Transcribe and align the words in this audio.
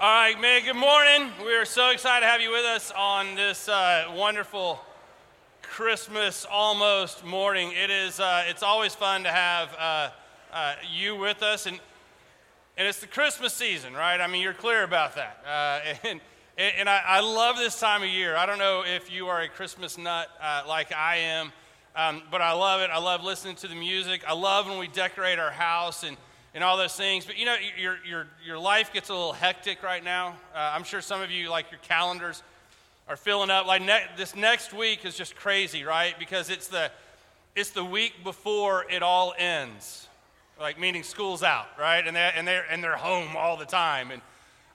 All 0.00 0.08
right, 0.08 0.40
man, 0.40 0.62
good 0.62 0.76
morning. 0.76 1.32
We 1.44 1.56
are 1.56 1.64
so 1.64 1.90
excited 1.90 2.20
to 2.20 2.30
have 2.30 2.40
you 2.40 2.52
with 2.52 2.64
us 2.64 2.92
on 2.96 3.34
this 3.34 3.68
uh, 3.68 4.04
wonderful 4.14 4.78
Christmas 5.60 6.46
almost 6.48 7.24
morning. 7.24 7.72
It 7.72 7.90
is, 7.90 8.20
uh, 8.20 8.44
it's 8.46 8.62
always 8.62 8.94
fun 8.94 9.24
to 9.24 9.28
have 9.28 9.74
uh, 9.76 10.10
uh 10.52 10.74
you 10.94 11.16
with 11.16 11.42
us, 11.42 11.66
and, 11.66 11.80
and 12.76 12.86
it's 12.86 13.00
the 13.00 13.08
Christmas 13.08 13.52
season, 13.52 13.92
right? 13.92 14.20
I 14.20 14.28
mean, 14.28 14.40
you're 14.40 14.54
clear 14.54 14.84
about 14.84 15.16
that. 15.16 15.42
Uh, 15.44 15.96
and 16.06 16.20
and 16.56 16.88
I, 16.88 17.02
I, 17.04 17.18
love 17.20 17.56
this 17.56 17.80
time 17.80 18.04
of 18.04 18.08
year. 18.08 18.36
I 18.36 18.46
don't 18.46 18.60
know 18.60 18.84
if 18.86 19.12
you 19.12 19.26
are 19.26 19.40
a 19.40 19.48
Christmas 19.48 19.98
nut 19.98 20.28
uh, 20.40 20.62
like 20.68 20.92
I 20.92 21.16
am, 21.16 21.52
um, 21.96 22.22
but 22.30 22.40
I 22.40 22.52
love 22.52 22.82
it. 22.82 22.90
I 22.92 23.00
love 23.00 23.24
listening 23.24 23.56
to 23.56 23.66
the 23.66 23.74
music. 23.74 24.22
I 24.28 24.34
love 24.34 24.66
when 24.66 24.78
we 24.78 24.86
decorate 24.86 25.40
our 25.40 25.50
house 25.50 26.04
and 26.04 26.16
and 26.58 26.64
all 26.64 26.76
those 26.76 26.96
things. 26.96 27.24
But 27.24 27.38
you 27.38 27.46
know, 27.46 27.54
your, 27.80 27.98
your, 28.04 28.26
your 28.44 28.58
life 28.58 28.92
gets 28.92 29.10
a 29.10 29.12
little 29.12 29.32
hectic 29.32 29.80
right 29.84 30.02
now. 30.02 30.30
Uh, 30.52 30.72
I'm 30.74 30.82
sure 30.82 31.00
some 31.00 31.22
of 31.22 31.30
you, 31.30 31.48
like 31.50 31.70
your 31.70 31.78
calendars, 31.82 32.42
are 33.08 33.14
filling 33.14 33.48
up. 33.48 33.68
Like 33.68 33.80
ne- 33.80 34.08
this 34.16 34.34
next 34.34 34.72
week 34.72 35.04
is 35.04 35.14
just 35.14 35.36
crazy, 35.36 35.84
right? 35.84 36.18
Because 36.18 36.50
it's 36.50 36.66
the, 36.66 36.90
it's 37.54 37.70
the 37.70 37.84
week 37.84 38.24
before 38.24 38.86
it 38.90 39.04
all 39.04 39.34
ends. 39.38 40.08
Like, 40.58 40.80
meaning 40.80 41.04
school's 41.04 41.44
out, 41.44 41.68
right? 41.78 42.04
And 42.04 42.16
they're, 42.16 42.32
and 42.34 42.44
they're, 42.44 42.64
and 42.68 42.82
they're 42.82 42.96
home 42.96 43.36
all 43.36 43.56
the 43.56 43.64
time. 43.64 44.10
And, 44.10 44.20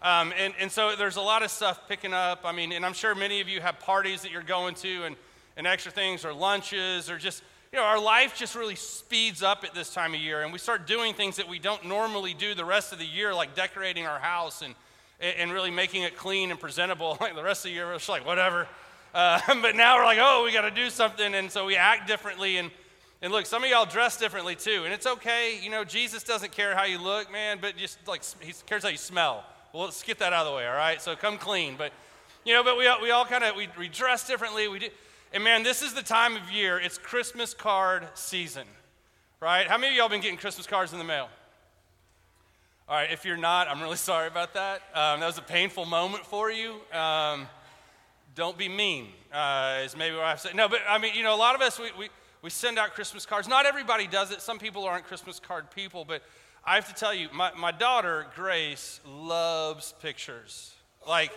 um, 0.01 0.33
and, 0.39 0.53
and 0.61 0.71
so 0.71 0.95
there's 0.95 1.17
a 1.17 1.21
lot 1.21 1.43
of 1.43 1.51
stuff 1.51 1.89
picking 1.89 2.13
up. 2.13 2.43
I 2.45 2.53
mean, 2.53 2.71
and 2.71 2.85
I'm 2.85 2.93
sure 2.93 3.13
many 3.13 3.41
of 3.41 3.49
you 3.49 3.59
have 3.59 3.77
parties 3.81 4.21
that 4.21 4.31
you're 4.31 4.41
going 4.41 4.75
to 4.75 5.03
and, 5.03 5.17
and 5.57 5.67
extra 5.67 5.91
things 5.91 6.23
or 6.23 6.31
lunches 6.31 7.09
or 7.09 7.17
just 7.17 7.43
you 7.73 7.79
know, 7.79 7.85
our 7.85 7.99
life 7.99 8.37
just 8.37 8.53
really 8.53 8.75
speeds 8.75 9.41
up 9.41 9.63
at 9.63 9.73
this 9.73 9.91
time 9.91 10.13
of 10.13 10.19
year, 10.19 10.43
and 10.43 10.53
we 10.53 10.59
start 10.59 10.85
doing 10.85 11.15
things 11.15 11.37
that 11.37 11.49
we 11.49 11.57
don't 11.57 11.83
normally 11.83 12.35
do 12.35 12.53
the 12.53 12.63
rest 12.63 12.93
of 12.93 12.99
the 12.99 13.05
year, 13.05 13.33
like 13.33 13.55
decorating 13.55 14.05
our 14.05 14.19
house 14.19 14.61
and, 14.61 14.75
and 15.19 15.51
really 15.51 15.71
making 15.71 16.03
it 16.03 16.15
clean 16.15 16.51
and 16.51 16.59
presentable. 16.59 17.17
Like 17.21 17.33
the 17.33 17.41
rest 17.41 17.65
of 17.65 17.71
the 17.71 17.75
year, 17.75 17.87
we're 17.87 17.95
just 17.95 18.09
like, 18.09 18.27
whatever. 18.27 18.67
Uh, 19.11 19.39
but 19.63 19.75
now 19.75 19.97
we're 19.97 20.05
like, 20.05 20.19
oh, 20.21 20.43
we 20.43 20.53
got 20.53 20.61
to 20.61 20.71
do 20.71 20.91
something, 20.91 21.33
and 21.33 21.49
so 21.49 21.65
we 21.65 21.75
act 21.75 22.07
differently. 22.07 22.57
And, 22.57 22.69
and 23.23 23.33
look, 23.33 23.47
some 23.47 23.63
of 23.63 23.69
y'all 23.71 23.87
dress 23.87 24.17
differently 24.17 24.55
too, 24.55 24.83
and 24.85 24.93
it's 24.93 25.07
okay. 25.07 25.59
You 25.59 25.71
know, 25.71 25.83
Jesus 25.83 26.21
doesn't 26.21 26.51
care 26.51 26.75
how 26.75 26.83
you 26.83 26.99
look, 26.99 27.31
man, 27.31 27.57
but 27.59 27.75
just 27.75 27.97
like 28.07 28.21
he 28.39 28.53
cares 28.67 28.83
how 28.83 28.89
you 28.89 28.97
smell. 28.97 29.43
Well, 29.73 29.85
let's 29.85 30.03
get 30.03 30.19
that 30.19 30.31
out 30.31 30.45
of 30.45 30.51
the 30.51 30.55
way, 30.55 30.67
all 30.67 30.75
right? 30.75 31.01
So 31.01 31.15
come 31.15 31.39
clean. 31.39 31.73
But, 31.75 31.91
you 32.45 32.53
know, 32.53 32.63
but 32.63 32.77
we, 32.77 32.87
we 33.01 33.09
all 33.09 33.25
kind 33.25 33.43
of, 33.43 33.55
we, 33.55 33.67
we 33.79 33.87
dress 33.87 34.27
differently. 34.27 34.67
We 34.67 34.77
do. 34.77 34.89
And 35.33 35.43
man, 35.43 35.63
this 35.63 35.81
is 35.81 35.95
the 35.95 36.03
time 36.03 36.35
of 36.35 36.51
year, 36.51 36.79
it's 36.79 36.99
Christmas 36.99 37.55
card 37.55 38.07
season, 38.13 38.67
right? 39.39 39.65
How 39.65 39.79
many 39.79 39.93
of 39.93 39.97
y'all 39.97 40.07
been 40.07 40.21
getting 40.21 40.37
Christmas 40.37 40.67
cards 40.67 40.93
in 40.93 40.99
the 40.99 41.03
mail? 41.03 41.27
All 42.87 42.95
right, 42.95 43.11
if 43.11 43.25
you're 43.25 43.35
not, 43.35 43.67
I'm 43.67 43.81
really 43.81 43.97
sorry 44.11 44.27
about 44.27 44.53
that. 44.53 44.83
Um, 44.93 45.21
that 45.21 45.25
was 45.25 45.39
a 45.39 45.41
painful 45.41 45.85
moment 45.85 46.23
for 46.23 46.51
you. 46.51 46.75
Um, 46.95 47.47
don't 48.35 48.59
be 48.59 48.69
mean, 48.69 49.07
uh, 49.33 49.81
is 49.83 49.97
maybe 49.97 50.15
what 50.15 50.25
I 50.25 50.29
have 50.29 50.41
to 50.43 50.49
say. 50.49 50.53
No, 50.53 50.69
but 50.69 50.81
I 50.87 50.99
mean, 50.99 51.15
you 51.15 51.23
know, 51.23 51.33
a 51.33 51.35
lot 51.35 51.55
of 51.55 51.61
us, 51.61 51.79
we, 51.79 51.89
we, 51.97 52.09
we 52.43 52.51
send 52.51 52.77
out 52.77 52.93
Christmas 52.93 53.25
cards. 53.25 53.47
Not 53.47 53.65
everybody 53.65 54.05
does 54.05 54.29
it. 54.29 54.39
Some 54.39 54.59
people 54.59 54.83
aren't 54.83 55.05
Christmas 55.05 55.39
card 55.39 55.71
people, 55.71 56.05
but 56.05 56.21
I 56.63 56.75
have 56.75 56.87
to 56.89 56.93
tell 56.93 57.13
you, 57.13 57.29
my, 57.33 57.51
my 57.57 57.71
daughter, 57.71 58.27
Grace, 58.35 58.99
loves 59.03 59.95
pictures. 59.99 60.75
Like, 61.07 61.31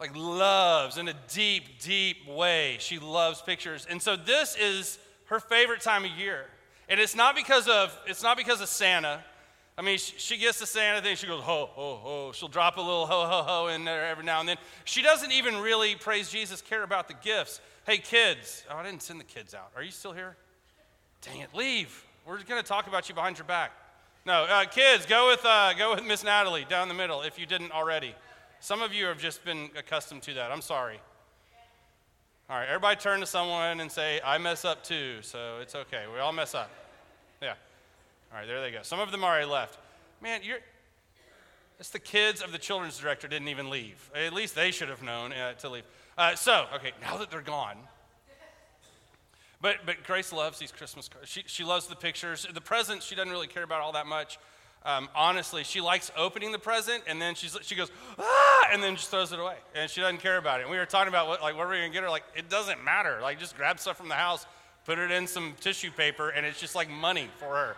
like 0.00 0.16
loves 0.16 0.96
in 0.96 1.08
a 1.08 1.14
deep, 1.28 1.80
deep 1.80 2.26
way. 2.26 2.76
She 2.80 2.98
loves 2.98 3.42
pictures. 3.42 3.86
And 3.88 4.00
so 4.00 4.16
this 4.16 4.56
is 4.56 4.98
her 5.26 5.38
favorite 5.38 5.82
time 5.82 6.04
of 6.04 6.10
year. 6.12 6.46
And 6.88 6.98
it's 6.98 7.14
not 7.14 7.36
because 7.36 7.68
of 7.68 7.96
it's 8.06 8.22
not 8.22 8.36
because 8.36 8.60
of 8.60 8.68
Santa. 8.68 9.22
I 9.78 9.82
mean, 9.82 9.96
she, 9.96 10.36
gets 10.36 10.58
the 10.58 10.66
Santa 10.66 11.00
thing, 11.00 11.16
she 11.16 11.26
goes, 11.26 11.42
ho, 11.42 11.70
ho, 11.72 11.96
ho. 12.02 12.32
She'll 12.32 12.48
drop 12.48 12.76
a 12.76 12.82
little 12.82 13.06
ho, 13.06 13.24
ho, 13.24 13.42
ho 13.42 13.66
in 13.68 13.86
there 13.86 14.04
every 14.04 14.24
now 14.24 14.40
and 14.40 14.46
then. 14.46 14.58
She 14.84 15.00
doesn't 15.00 15.32
even 15.32 15.56
really, 15.56 15.94
praise 15.94 16.28
Jesus, 16.28 16.60
care 16.60 16.82
about 16.82 17.08
the 17.08 17.14
gifts. 17.14 17.62
Hey, 17.86 17.96
kids. 17.96 18.62
Oh, 18.70 18.76
I 18.76 18.82
didn't 18.82 19.02
send 19.02 19.20
the 19.20 19.24
kids 19.24 19.54
out. 19.54 19.70
Are 19.74 19.82
you 19.82 19.90
still 19.90 20.12
here? 20.12 20.36
Dang 21.22 21.40
it, 21.40 21.54
leave. 21.54 22.04
We're 22.26 22.42
going 22.42 22.60
to 22.60 22.68
talk 22.68 22.88
about 22.88 23.08
you 23.08 23.14
behind 23.14 23.38
your 23.38 23.46
back. 23.46 23.72
No, 24.26 24.44
uh, 24.44 24.66
kids, 24.66 25.06
go 25.06 25.28
with, 25.28 25.40
uh, 25.46 25.72
go 25.72 25.94
with 25.94 26.04
Miss 26.04 26.22
Natalie 26.22 26.66
down 26.68 26.88
the 26.88 26.94
middle 26.94 27.22
if 27.22 27.38
you 27.38 27.46
didn't 27.46 27.72
already. 27.72 28.14
Some 28.62 28.82
of 28.82 28.92
you 28.92 29.06
have 29.06 29.18
just 29.18 29.42
been 29.42 29.70
accustomed 29.76 30.22
to 30.24 30.34
that. 30.34 30.52
I'm 30.52 30.60
sorry. 30.60 31.00
All 32.50 32.56
right, 32.56 32.68
everybody 32.68 33.00
turn 33.00 33.20
to 33.20 33.26
someone 33.26 33.80
and 33.80 33.90
say, 33.90 34.20
I 34.22 34.36
mess 34.36 34.66
up 34.66 34.84
too, 34.84 35.22
so 35.22 35.60
it's 35.62 35.74
okay. 35.74 36.04
We 36.12 36.18
all 36.20 36.32
mess 36.32 36.54
up. 36.54 36.70
Yeah. 37.40 37.54
All 38.30 38.38
right, 38.38 38.46
there 38.46 38.60
they 38.60 38.70
go. 38.70 38.80
Some 38.82 39.00
of 39.00 39.12
them 39.12 39.24
already 39.24 39.46
left. 39.46 39.78
Man, 40.20 40.40
you're. 40.42 40.58
It's 41.78 41.88
the 41.88 41.98
kids 41.98 42.42
of 42.42 42.52
the 42.52 42.58
children's 42.58 42.98
director 42.98 43.28
didn't 43.28 43.48
even 43.48 43.70
leave. 43.70 44.10
At 44.14 44.34
least 44.34 44.54
they 44.54 44.72
should 44.72 44.90
have 44.90 45.02
known 45.02 45.32
uh, 45.32 45.54
to 45.54 45.70
leave. 45.70 45.84
Uh, 46.18 46.34
so, 46.34 46.66
okay, 46.74 46.92
now 47.00 47.16
that 47.16 47.30
they're 47.30 47.40
gone. 47.40 47.78
But, 49.62 49.76
but 49.86 50.04
Grace 50.04 50.34
loves 50.34 50.58
these 50.58 50.72
Christmas 50.72 51.08
cards. 51.08 51.30
She, 51.30 51.44
she 51.46 51.64
loves 51.64 51.86
the 51.86 51.96
pictures. 51.96 52.46
The 52.52 52.60
presents, 52.60 53.06
she 53.06 53.14
doesn't 53.14 53.32
really 53.32 53.46
care 53.46 53.62
about 53.62 53.80
all 53.80 53.92
that 53.92 54.06
much 54.06 54.38
um, 54.84 55.08
honestly, 55.14 55.62
she 55.62 55.80
likes 55.80 56.10
opening 56.16 56.52
the 56.52 56.58
present 56.58 57.04
and 57.06 57.20
then 57.20 57.34
she's, 57.34 57.56
she 57.62 57.74
goes, 57.74 57.90
ah, 58.18 58.68
and 58.72 58.82
then 58.82 58.96
just 58.96 59.10
throws 59.10 59.32
it 59.32 59.38
away. 59.38 59.56
And 59.74 59.90
she 59.90 60.00
doesn't 60.00 60.20
care 60.20 60.38
about 60.38 60.60
it. 60.60 60.62
And 60.62 60.70
we 60.70 60.78
were 60.78 60.86
talking 60.86 61.08
about 61.08 61.28
what, 61.28 61.42
like, 61.42 61.56
what 61.56 61.66
are 61.66 61.70
we 61.70 61.76
going 61.76 61.90
to 61.90 61.94
get 61.94 62.02
her? 62.02 62.10
Like, 62.10 62.24
it 62.34 62.48
doesn't 62.48 62.82
matter. 62.82 63.18
Like, 63.20 63.38
just 63.38 63.56
grab 63.56 63.78
stuff 63.78 63.98
from 63.98 64.08
the 64.08 64.14
house, 64.14 64.46
put 64.86 64.98
it 64.98 65.10
in 65.10 65.26
some 65.26 65.54
tissue 65.60 65.90
paper, 65.90 66.30
and 66.30 66.46
it's 66.46 66.58
just 66.58 66.74
like 66.74 66.88
money 66.88 67.28
for 67.38 67.56
her. 67.56 67.76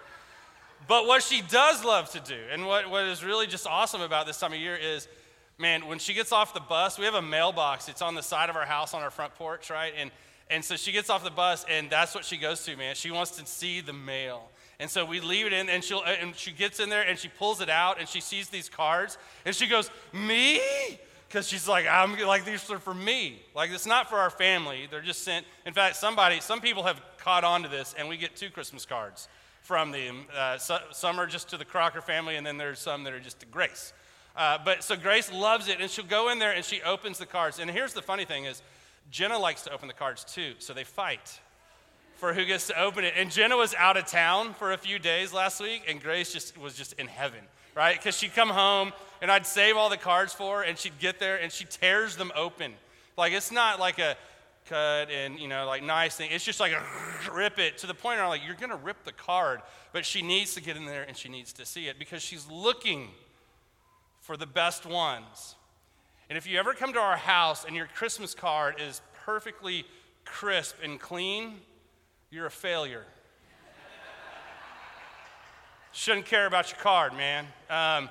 But 0.86 1.06
what 1.06 1.22
she 1.22 1.42
does 1.42 1.84
love 1.84 2.10
to 2.10 2.20
do, 2.20 2.38
and 2.50 2.66
what, 2.66 2.88
what 2.90 3.04
is 3.04 3.24
really 3.24 3.46
just 3.46 3.66
awesome 3.66 4.00
about 4.00 4.26
this 4.26 4.38
time 4.38 4.52
of 4.52 4.58
year 4.58 4.76
is, 4.76 5.08
man, 5.58 5.86
when 5.86 5.98
she 5.98 6.14
gets 6.14 6.32
off 6.32 6.54
the 6.54 6.60
bus, 6.60 6.98
we 6.98 7.04
have 7.04 7.14
a 7.14 7.22
mailbox. 7.22 7.88
It's 7.88 8.02
on 8.02 8.14
the 8.14 8.22
side 8.22 8.50
of 8.50 8.56
our 8.56 8.64
house 8.64 8.94
on 8.94 9.02
our 9.02 9.10
front 9.10 9.34
porch, 9.34 9.70
right? 9.70 9.92
And, 9.96 10.10
and 10.50 10.64
so 10.64 10.76
she 10.76 10.92
gets 10.92 11.10
off 11.10 11.24
the 11.24 11.30
bus, 11.30 11.64
and 11.68 11.90
that's 11.90 12.14
what 12.14 12.24
she 12.24 12.36
goes 12.36 12.64
to, 12.64 12.76
man. 12.76 12.94
She 12.94 13.10
wants 13.10 13.32
to 13.32 13.46
see 13.46 13.80
the 13.80 13.92
mail. 13.92 14.50
And 14.82 14.90
so 14.90 15.04
we 15.04 15.20
leave 15.20 15.46
it 15.46 15.52
in, 15.52 15.68
and, 15.68 15.84
she'll, 15.84 16.02
and 16.02 16.34
she 16.34 16.50
gets 16.50 16.80
in 16.80 16.88
there 16.88 17.02
and 17.02 17.16
she 17.16 17.28
pulls 17.28 17.60
it 17.60 17.68
out 17.70 18.00
and 18.00 18.08
she 18.08 18.20
sees 18.20 18.48
these 18.48 18.68
cards 18.68 19.16
and 19.46 19.54
she 19.54 19.68
goes, 19.68 19.88
Me? 20.12 20.60
Because 21.28 21.46
she's 21.46 21.68
like, 21.68 21.86
I'm 21.86 22.18
like, 22.18 22.44
these 22.44 22.68
are 22.68 22.80
for 22.80 22.92
me. 22.92 23.40
Like, 23.54 23.70
it's 23.70 23.86
not 23.86 24.10
for 24.10 24.16
our 24.16 24.28
family. 24.28 24.88
They're 24.90 25.00
just 25.00 25.22
sent. 25.22 25.46
In 25.66 25.72
fact, 25.72 25.94
somebody, 25.94 26.40
some 26.40 26.60
people 26.60 26.82
have 26.82 27.00
caught 27.16 27.44
on 27.44 27.62
to 27.62 27.68
this, 27.68 27.94
and 27.96 28.08
we 28.08 28.16
get 28.16 28.34
two 28.34 28.50
Christmas 28.50 28.84
cards 28.84 29.28
from 29.60 29.92
them. 29.92 30.26
Uh, 30.36 30.58
so, 30.58 30.78
some 30.90 31.20
are 31.20 31.26
just 31.26 31.48
to 31.50 31.56
the 31.56 31.64
Crocker 31.64 32.00
family, 32.00 32.34
and 32.34 32.44
then 32.44 32.58
there's 32.58 32.80
some 32.80 33.04
that 33.04 33.12
are 33.12 33.20
just 33.20 33.38
to 33.38 33.46
Grace. 33.46 33.92
Uh, 34.36 34.58
but 34.62 34.82
so 34.82 34.96
Grace 34.96 35.32
loves 35.32 35.68
it, 35.68 35.80
and 35.80 35.88
she'll 35.88 36.04
go 36.04 36.28
in 36.28 36.40
there 36.40 36.52
and 36.52 36.64
she 36.64 36.82
opens 36.82 37.18
the 37.18 37.26
cards. 37.26 37.60
And 37.60 37.70
here's 37.70 37.92
the 37.92 38.02
funny 38.02 38.24
thing 38.24 38.46
is, 38.46 38.60
Jenna 39.10 39.38
likes 39.38 39.62
to 39.62 39.72
open 39.72 39.88
the 39.88 39.94
cards 39.94 40.24
too, 40.24 40.54
so 40.58 40.74
they 40.74 40.84
fight 40.84 41.40
for 42.22 42.32
who 42.32 42.44
gets 42.44 42.68
to 42.68 42.80
open 42.80 43.02
it. 43.02 43.14
And 43.16 43.32
Jenna 43.32 43.56
was 43.56 43.74
out 43.74 43.96
of 43.96 44.06
town 44.06 44.54
for 44.54 44.70
a 44.70 44.78
few 44.78 45.00
days 45.00 45.32
last 45.32 45.60
week, 45.60 45.82
and 45.88 46.00
Grace 46.00 46.32
just 46.32 46.56
was 46.56 46.76
just 46.76 46.92
in 46.92 47.08
heaven, 47.08 47.40
right? 47.74 47.96
Because 47.96 48.16
she'd 48.16 48.32
come 48.32 48.48
home 48.48 48.92
and 49.20 49.28
I'd 49.28 49.44
save 49.44 49.76
all 49.76 49.90
the 49.90 49.96
cards 49.96 50.32
for 50.32 50.58
her, 50.58 50.62
and 50.62 50.78
she'd 50.78 50.96
get 51.00 51.18
there 51.18 51.34
and 51.38 51.50
she 51.50 51.64
tears 51.64 52.14
them 52.14 52.30
open. 52.36 52.74
Like 53.16 53.32
it's 53.32 53.50
not 53.50 53.80
like 53.80 53.98
a 53.98 54.14
cut 54.66 55.10
and 55.10 55.40
you 55.40 55.48
know 55.48 55.66
like 55.66 55.82
nice 55.82 56.14
thing. 56.14 56.30
It's 56.30 56.44
just 56.44 56.60
like 56.60 56.70
a 56.70 56.84
rip 57.34 57.58
it 57.58 57.78
to 57.78 57.88
the 57.88 57.94
point 57.94 58.18
where 58.18 58.22
I'm 58.22 58.28
like 58.28 58.46
you're 58.46 58.54
gonna 58.54 58.76
rip 58.76 59.02
the 59.02 59.10
card, 59.10 59.60
but 59.92 60.06
she 60.06 60.22
needs 60.22 60.54
to 60.54 60.62
get 60.62 60.76
in 60.76 60.86
there 60.86 61.02
and 61.02 61.16
she 61.16 61.28
needs 61.28 61.52
to 61.54 61.66
see 61.66 61.88
it 61.88 61.98
because 61.98 62.22
she's 62.22 62.46
looking 62.48 63.08
for 64.20 64.36
the 64.36 64.46
best 64.46 64.86
ones. 64.86 65.56
And 66.28 66.38
if 66.38 66.46
you 66.46 66.56
ever 66.60 66.72
come 66.72 66.92
to 66.92 67.00
our 67.00 67.16
house 67.16 67.64
and 67.64 67.74
your 67.74 67.88
Christmas 67.96 68.32
card 68.32 68.76
is 68.80 69.02
perfectly 69.24 69.84
crisp 70.24 70.76
and 70.84 71.00
clean, 71.00 71.54
you're 72.32 72.46
a 72.46 72.50
failure. 72.50 73.04
Shouldn't 75.92 76.24
care 76.24 76.46
about 76.46 76.70
your 76.70 76.80
card, 76.80 77.12
man. 77.12 77.44
Um, 77.68 78.08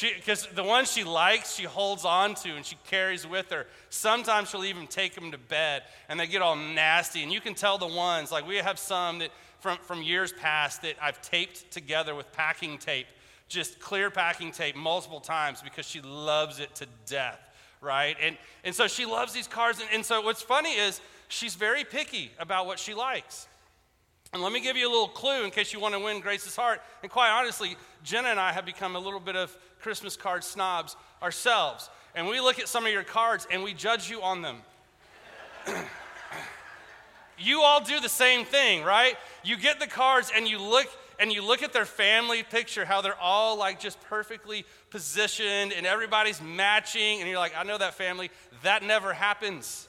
because 0.00 0.46
the 0.54 0.62
ones 0.62 0.92
she 0.92 1.02
likes, 1.02 1.56
she 1.56 1.64
holds 1.64 2.04
on 2.04 2.36
to 2.36 2.50
and 2.50 2.64
she 2.64 2.76
carries 2.86 3.26
with 3.26 3.50
her. 3.50 3.66
Sometimes 3.90 4.48
she'll 4.48 4.64
even 4.64 4.86
take 4.86 5.14
them 5.16 5.32
to 5.32 5.38
bed 5.38 5.82
and 6.08 6.18
they 6.18 6.28
get 6.28 6.40
all 6.40 6.54
nasty. 6.54 7.24
And 7.24 7.32
you 7.32 7.40
can 7.40 7.54
tell 7.54 7.76
the 7.76 7.88
ones, 7.88 8.30
like 8.30 8.46
we 8.46 8.56
have 8.56 8.78
some 8.78 9.18
that 9.18 9.30
from, 9.58 9.78
from 9.78 10.02
years 10.02 10.32
past 10.32 10.82
that 10.82 10.94
I've 11.02 11.20
taped 11.20 11.72
together 11.72 12.14
with 12.14 12.32
packing 12.32 12.78
tape, 12.78 13.08
just 13.48 13.80
clear 13.80 14.08
packing 14.08 14.52
tape 14.52 14.76
multiple 14.76 15.20
times 15.20 15.60
because 15.60 15.84
she 15.84 16.00
loves 16.00 16.60
it 16.60 16.72
to 16.76 16.86
death, 17.06 17.40
right? 17.80 18.16
And, 18.22 18.38
and 18.62 18.72
so 18.72 18.86
she 18.86 19.04
loves 19.04 19.32
these 19.32 19.48
cards. 19.48 19.80
And, 19.80 19.88
and 19.92 20.06
so 20.06 20.20
what's 20.20 20.42
funny 20.42 20.74
is 20.74 21.00
she's 21.26 21.56
very 21.56 21.82
picky 21.82 22.30
about 22.38 22.66
what 22.66 22.78
she 22.78 22.94
likes. 22.94 23.48
And 24.34 24.42
let 24.42 24.52
me 24.52 24.58
give 24.58 24.76
you 24.76 24.88
a 24.88 24.90
little 24.90 25.06
clue 25.06 25.44
in 25.44 25.52
case 25.52 25.72
you 25.72 25.78
want 25.78 25.94
to 25.94 26.00
win 26.00 26.18
Grace's 26.18 26.56
heart. 26.56 26.82
And 27.02 27.10
quite 27.10 27.30
honestly, 27.30 27.76
Jenna 28.02 28.30
and 28.30 28.40
I 28.40 28.50
have 28.50 28.66
become 28.66 28.96
a 28.96 28.98
little 28.98 29.20
bit 29.20 29.36
of 29.36 29.56
Christmas 29.80 30.16
card 30.16 30.42
snobs 30.42 30.96
ourselves. 31.22 31.88
And 32.16 32.26
we 32.26 32.40
look 32.40 32.58
at 32.58 32.66
some 32.66 32.84
of 32.84 32.92
your 32.92 33.04
cards 33.04 33.46
and 33.48 33.62
we 33.62 33.74
judge 33.74 34.10
you 34.10 34.22
on 34.22 34.42
them. 34.42 34.56
you 37.38 37.60
all 37.60 37.80
do 37.80 38.00
the 38.00 38.08
same 38.08 38.44
thing, 38.44 38.82
right? 38.82 39.14
You 39.44 39.56
get 39.56 39.78
the 39.78 39.86
cards 39.86 40.32
and 40.34 40.48
you 40.48 40.60
look 40.60 40.88
and 41.20 41.32
you 41.32 41.46
look 41.46 41.62
at 41.62 41.72
their 41.72 41.84
family 41.84 42.42
picture, 42.42 42.84
how 42.84 43.02
they're 43.02 43.20
all 43.20 43.56
like 43.56 43.78
just 43.78 44.00
perfectly 44.00 44.64
positioned 44.90 45.72
and 45.72 45.86
everybody's 45.86 46.42
matching, 46.42 47.20
and 47.20 47.28
you're 47.28 47.38
like, 47.38 47.56
I 47.56 47.62
know 47.62 47.78
that 47.78 47.94
family. 47.94 48.32
That 48.64 48.82
never 48.82 49.12
happens, 49.12 49.86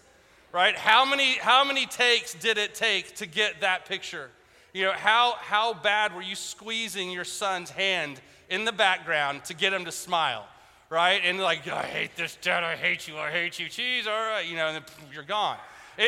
right? 0.56 0.78
How 0.78 1.04
many, 1.04 1.34
how 1.34 1.66
many 1.66 1.86
takes 1.86 2.34
did 2.34 2.58
it 2.58 2.76
take 2.76 3.18
to 3.18 3.26
get 3.26 3.60
that 3.60 3.86
picture? 3.86 4.30
You 4.74 4.86
know, 4.86 4.94
how, 4.94 5.36
how 5.40 5.74
bad 5.74 6.16
were 6.16 6.22
you 6.22 6.36
squeezing 6.36 7.12
your 7.12 7.26
son's 7.26 7.70
hand 7.70 8.22
in 8.50 8.64
the 8.64 8.72
background 8.72 9.44
to 9.46 9.54
get 9.54 9.74
him 9.74 9.84
to 9.84 9.92
smile? 9.92 10.48
right? 10.90 11.22
And 11.26 11.40
like, 11.40 11.68
I 11.68 11.84
hate 11.84 12.16
this, 12.16 12.38
Dad, 12.42 12.64
I 12.64 12.76
hate 12.76 13.06
you, 13.06 13.18
I 13.18 13.32
hate 13.32 13.60
you, 13.60 13.68
cheese, 13.68 14.08
all 14.08 14.14
right, 14.14 14.46
you 14.48 14.56
know, 14.56 14.68
and 14.68 14.78
then 14.78 14.84
you're 15.12 15.24
gone. 15.24 15.58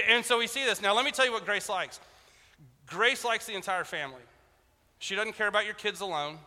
And 0.09 0.23
so 0.23 0.38
we 0.38 0.47
see 0.47 0.63
this. 0.63 0.81
Now, 0.81 0.95
let 0.95 1.03
me 1.03 1.11
tell 1.11 1.25
you 1.25 1.31
what 1.33 1.43
Grace 1.43 1.67
likes 1.67 2.00
Grace 2.85 3.25
likes 3.25 3.45
the 3.45 3.55
entire 3.55 3.83
family. 3.83 4.21
She 5.00 5.15
doesn't 5.15 5.33
care 5.33 5.47
about 5.47 5.65
your 5.65 5.73
kids 5.73 6.00
alone, 6.00 6.38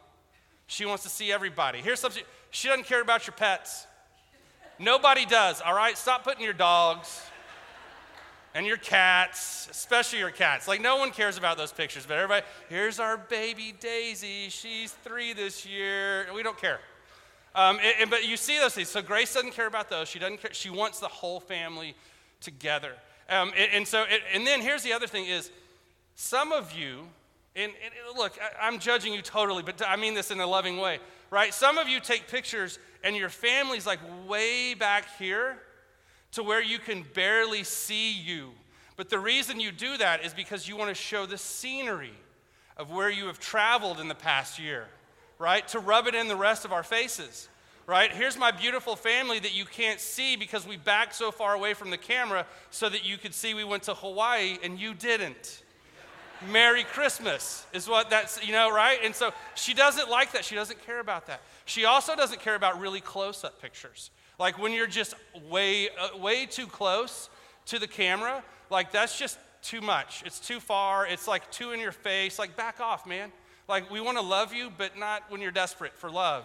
she 0.66 0.86
wants 0.86 1.02
to 1.02 1.10
see 1.10 1.30
everybody. 1.32 1.80
Here's 1.80 2.00
something 2.00 2.22
she 2.50 2.68
doesn't 2.68 2.86
care 2.86 3.02
about 3.02 3.26
your 3.26 3.34
pets. 3.34 3.86
Nobody 4.78 5.26
does, 5.26 5.60
all 5.60 5.74
right? 5.74 5.98
Stop 5.98 6.24
putting 6.24 6.42
your 6.42 6.54
dogs 6.54 7.29
and 8.54 8.66
your 8.66 8.76
cats, 8.76 9.68
especially 9.70 10.18
your 10.18 10.30
cats. 10.30 10.66
Like, 10.66 10.80
no 10.80 10.96
one 10.96 11.10
cares 11.10 11.38
about 11.38 11.56
those 11.56 11.72
pictures, 11.72 12.04
but 12.06 12.16
everybody, 12.16 12.44
here's 12.68 12.98
our 12.98 13.16
baby 13.16 13.74
Daisy. 13.78 14.48
She's 14.48 14.92
three 14.92 15.32
this 15.32 15.64
year. 15.64 16.26
We 16.34 16.42
don't 16.42 16.58
care. 16.58 16.80
Um, 17.54 17.78
and, 17.78 17.94
and, 18.00 18.10
but 18.10 18.26
you 18.26 18.36
see 18.36 18.58
those 18.58 18.74
things. 18.74 18.88
So 18.88 19.02
Grace 19.02 19.34
doesn't 19.34 19.52
care 19.52 19.66
about 19.66 19.88
those. 19.88 20.08
She 20.08 20.18
doesn't 20.18 20.40
care. 20.40 20.52
She 20.52 20.70
wants 20.70 21.00
the 21.00 21.08
whole 21.08 21.40
family 21.40 21.94
together. 22.40 22.92
Um, 23.28 23.52
and, 23.56 23.70
and, 23.72 23.88
so, 23.88 24.04
and 24.32 24.46
then 24.46 24.60
here's 24.60 24.82
the 24.82 24.92
other 24.92 25.06
thing 25.06 25.26
is, 25.26 25.50
some 26.16 26.52
of 26.52 26.72
you, 26.72 27.06
and, 27.56 27.72
look, 28.16 28.36
I, 28.40 28.66
I'm 28.66 28.78
judging 28.78 29.14
you 29.14 29.22
totally, 29.22 29.62
but 29.62 29.80
I 29.86 29.96
mean 29.96 30.14
this 30.14 30.30
in 30.30 30.40
a 30.40 30.46
loving 30.46 30.78
way, 30.78 30.98
right? 31.30 31.54
Some 31.54 31.78
of 31.78 31.88
you 31.88 32.00
take 32.00 32.28
pictures 32.28 32.78
and 33.04 33.16
your 33.16 33.28
family's 33.28 33.86
like 33.86 34.00
way 34.26 34.74
back 34.74 35.06
here 35.18 35.56
to 36.32 36.42
where 36.42 36.62
you 36.62 36.78
can 36.78 37.04
barely 37.14 37.64
see 37.64 38.12
you. 38.12 38.50
But 38.96 39.08
the 39.10 39.18
reason 39.18 39.60
you 39.60 39.72
do 39.72 39.96
that 39.96 40.24
is 40.24 40.34
because 40.34 40.68
you 40.68 40.76
want 40.76 40.90
to 40.90 40.94
show 40.94 41.26
the 41.26 41.38
scenery 41.38 42.14
of 42.76 42.90
where 42.90 43.10
you 43.10 43.26
have 43.26 43.38
traveled 43.38 44.00
in 44.00 44.08
the 44.08 44.14
past 44.14 44.58
year 44.58 44.88
right? 45.40 45.66
To 45.68 45.80
rub 45.80 46.06
it 46.06 46.14
in 46.14 46.28
the 46.28 46.36
rest 46.36 46.64
of 46.64 46.72
our 46.72 46.84
faces, 46.84 47.48
right? 47.86 48.12
Here's 48.12 48.38
my 48.38 48.52
beautiful 48.52 48.94
family 48.94 49.40
that 49.40 49.56
you 49.56 49.64
can't 49.64 49.98
see 49.98 50.36
because 50.36 50.66
we 50.66 50.76
backed 50.76 51.14
so 51.14 51.32
far 51.32 51.54
away 51.54 51.74
from 51.74 51.90
the 51.90 51.96
camera 51.96 52.46
so 52.70 52.88
that 52.90 53.04
you 53.04 53.16
could 53.16 53.34
see 53.34 53.54
we 53.54 53.64
went 53.64 53.82
to 53.84 53.94
Hawaii 53.94 54.58
and 54.62 54.78
you 54.78 54.94
didn't. 54.94 55.62
Merry 56.50 56.84
Christmas 56.84 57.66
is 57.72 57.88
what 57.88 58.10
that's, 58.10 58.46
you 58.46 58.52
know, 58.52 58.70
right? 58.70 58.98
And 59.02 59.14
so 59.14 59.32
she 59.54 59.74
doesn't 59.74 60.10
like 60.10 60.32
that. 60.32 60.44
She 60.44 60.54
doesn't 60.54 60.84
care 60.86 61.00
about 61.00 61.26
that. 61.26 61.40
She 61.64 61.86
also 61.86 62.14
doesn't 62.14 62.40
care 62.40 62.54
about 62.54 62.78
really 62.78 63.00
close 63.00 63.42
up 63.42 63.60
pictures. 63.60 64.10
Like 64.40 64.58
when 64.58 64.72
you're 64.72 64.88
just 64.88 65.14
way, 65.48 65.90
uh, 65.90 66.18
way 66.18 66.46
too 66.46 66.66
close 66.66 67.30
to 67.66 67.78
the 67.78 67.86
camera, 67.86 68.42
like 68.70 68.90
that's 68.90 69.16
just 69.16 69.38
too 69.62 69.80
much. 69.80 70.24
It's 70.26 70.40
too 70.40 70.58
far. 70.58 71.06
It's 71.06 71.28
like 71.28 71.48
too 71.52 71.70
in 71.70 71.78
your 71.78 71.92
face. 71.92 72.40
Like 72.40 72.56
back 72.56 72.80
off, 72.80 73.06
man. 73.06 73.30
Like, 73.70 73.88
we 73.88 74.00
want 74.00 74.18
to 74.18 74.24
love 74.24 74.52
you, 74.52 74.72
but 74.76 74.98
not 74.98 75.22
when 75.28 75.40
you're 75.40 75.52
desperate 75.52 75.92
for 75.94 76.10
love. 76.10 76.44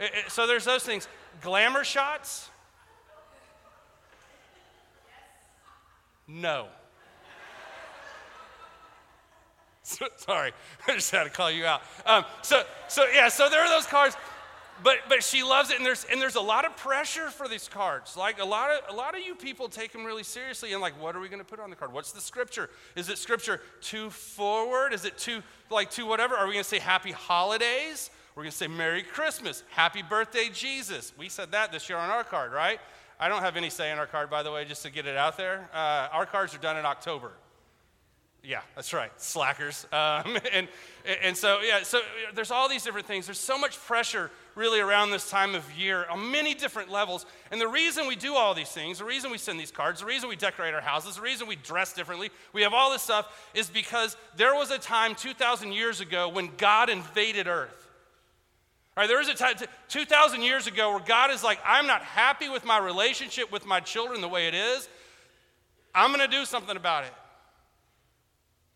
It, 0.00 0.10
it, 0.14 0.30
so 0.30 0.46
there's 0.46 0.64
those 0.64 0.82
things. 0.82 1.06
Glamour 1.42 1.84
shots? 1.84 2.48
No. 6.26 6.68
Sorry, 10.16 10.52
I 10.88 10.94
just 10.94 11.10
had 11.10 11.24
to 11.24 11.30
call 11.30 11.50
you 11.50 11.66
out. 11.66 11.82
Um, 12.06 12.24
so, 12.40 12.62
so 12.88 13.04
yeah, 13.12 13.28
so 13.28 13.50
there 13.50 13.60
are 13.60 13.68
those 13.68 13.84
cards 13.86 14.16
but 14.82 14.98
but 15.08 15.22
she 15.22 15.42
loves 15.42 15.70
it 15.70 15.76
and 15.76 15.86
there's 15.86 16.04
and 16.10 16.20
there's 16.20 16.36
a 16.36 16.40
lot 16.40 16.64
of 16.64 16.76
pressure 16.76 17.30
for 17.30 17.48
these 17.48 17.68
cards. 17.68 18.16
Like 18.16 18.40
a 18.40 18.44
lot 18.44 18.70
of 18.70 18.94
a 18.94 18.96
lot 18.96 19.14
of 19.14 19.20
you 19.20 19.34
people 19.34 19.68
take 19.68 19.92
them 19.92 20.04
really 20.04 20.22
seriously 20.22 20.72
and 20.72 20.80
like 20.80 21.00
what 21.00 21.16
are 21.16 21.20
we 21.20 21.28
going 21.28 21.40
to 21.40 21.44
put 21.44 21.60
on 21.60 21.70
the 21.70 21.76
card? 21.76 21.92
What's 21.92 22.12
the 22.12 22.20
scripture? 22.20 22.70
Is 22.96 23.08
it 23.08 23.18
scripture 23.18 23.60
too 23.80 24.10
forward? 24.10 24.92
Is 24.92 25.04
it 25.04 25.18
too 25.18 25.42
like 25.70 25.90
too 25.90 26.06
whatever? 26.06 26.34
Are 26.34 26.46
we 26.46 26.52
going 26.52 26.64
to 26.64 26.68
say 26.68 26.78
happy 26.78 27.12
holidays? 27.12 28.10
We're 28.34 28.44
going 28.44 28.52
to 28.52 28.56
say 28.56 28.68
merry 28.68 29.02
christmas 29.02 29.62
happy 29.70 30.02
birthday 30.02 30.48
jesus. 30.52 31.12
We 31.18 31.28
said 31.28 31.52
that 31.52 31.70
this 31.72 31.88
year 31.88 31.98
on 31.98 32.10
our 32.10 32.24
card 32.24 32.52
right? 32.52 32.80
I 33.20 33.28
don't 33.28 33.42
have 33.42 33.56
any 33.56 33.70
say 33.70 33.92
in 33.92 33.98
our 33.98 34.06
card 34.06 34.30
by 34.30 34.42
the 34.42 34.50
way 34.50 34.64
just 34.64 34.82
to 34.82 34.90
get 34.90 35.06
it 35.06 35.16
out 35.16 35.36
there. 35.36 35.68
Uh, 35.72 36.08
our 36.12 36.26
cards 36.26 36.54
are 36.54 36.58
done 36.58 36.76
in 36.76 36.86
october 36.86 37.32
yeah, 38.44 38.60
that's 38.74 38.92
right, 38.92 39.10
slackers. 39.20 39.86
Um, 39.92 40.38
and, 40.52 40.68
and 41.22 41.36
so, 41.36 41.60
yeah, 41.60 41.82
so 41.82 42.00
there's 42.34 42.50
all 42.50 42.68
these 42.68 42.82
different 42.82 43.06
things. 43.06 43.26
There's 43.26 43.38
so 43.38 43.58
much 43.58 43.78
pressure 43.78 44.30
really 44.54 44.80
around 44.80 45.10
this 45.10 45.28
time 45.30 45.54
of 45.54 45.64
year 45.76 46.06
on 46.08 46.30
many 46.30 46.54
different 46.54 46.90
levels. 46.90 47.26
And 47.50 47.60
the 47.60 47.68
reason 47.68 48.06
we 48.06 48.16
do 48.16 48.34
all 48.34 48.54
these 48.54 48.70
things, 48.70 48.98
the 48.98 49.04
reason 49.04 49.30
we 49.30 49.38
send 49.38 49.60
these 49.60 49.70
cards, 49.70 50.00
the 50.00 50.06
reason 50.06 50.28
we 50.28 50.36
decorate 50.36 50.74
our 50.74 50.80
houses, 50.80 51.16
the 51.16 51.22
reason 51.22 51.46
we 51.46 51.56
dress 51.56 51.92
differently, 51.92 52.30
we 52.52 52.62
have 52.62 52.72
all 52.72 52.90
this 52.90 53.02
stuff 53.02 53.50
is 53.54 53.68
because 53.68 54.16
there 54.36 54.54
was 54.54 54.70
a 54.70 54.78
time 54.78 55.14
2,000 55.14 55.72
years 55.72 56.00
ago 56.00 56.28
when 56.28 56.50
God 56.56 56.88
invaded 56.88 57.46
earth. 57.46 57.90
Right, 58.96 59.08
there 59.08 59.18
was 59.18 59.28
a 59.28 59.34
time 59.34 59.54
2,000 59.88 60.42
years 60.42 60.66
ago 60.66 60.90
where 60.90 61.00
God 61.00 61.30
is 61.30 61.42
like, 61.42 61.58
I'm 61.64 61.86
not 61.86 62.02
happy 62.02 62.48
with 62.48 62.64
my 62.64 62.78
relationship 62.78 63.50
with 63.50 63.64
my 63.64 63.80
children 63.80 64.20
the 64.20 64.28
way 64.28 64.48
it 64.48 64.54
is. 64.54 64.88
I'm 65.94 66.12
going 66.12 66.28
to 66.28 66.36
do 66.36 66.44
something 66.44 66.76
about 66.76 67.04
it. 67.04 67.12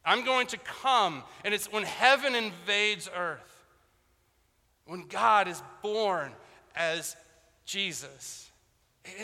I'm 0.06 0.25
going 0.25 0.47
to 0.49 0.58
come. 0.58 1.25
And 1.44 1.53
it's 1.53 1.70
when 1.70 1.82
heaven 1.82 2.35
invades 2.35 3.11
earth 3.14 3.56
when 4.87 5.03
God 5.08 5.49
is 5.49 5.62
born 5.82 6.32
as 6.75 7.17
Jesus. 7.64 8.50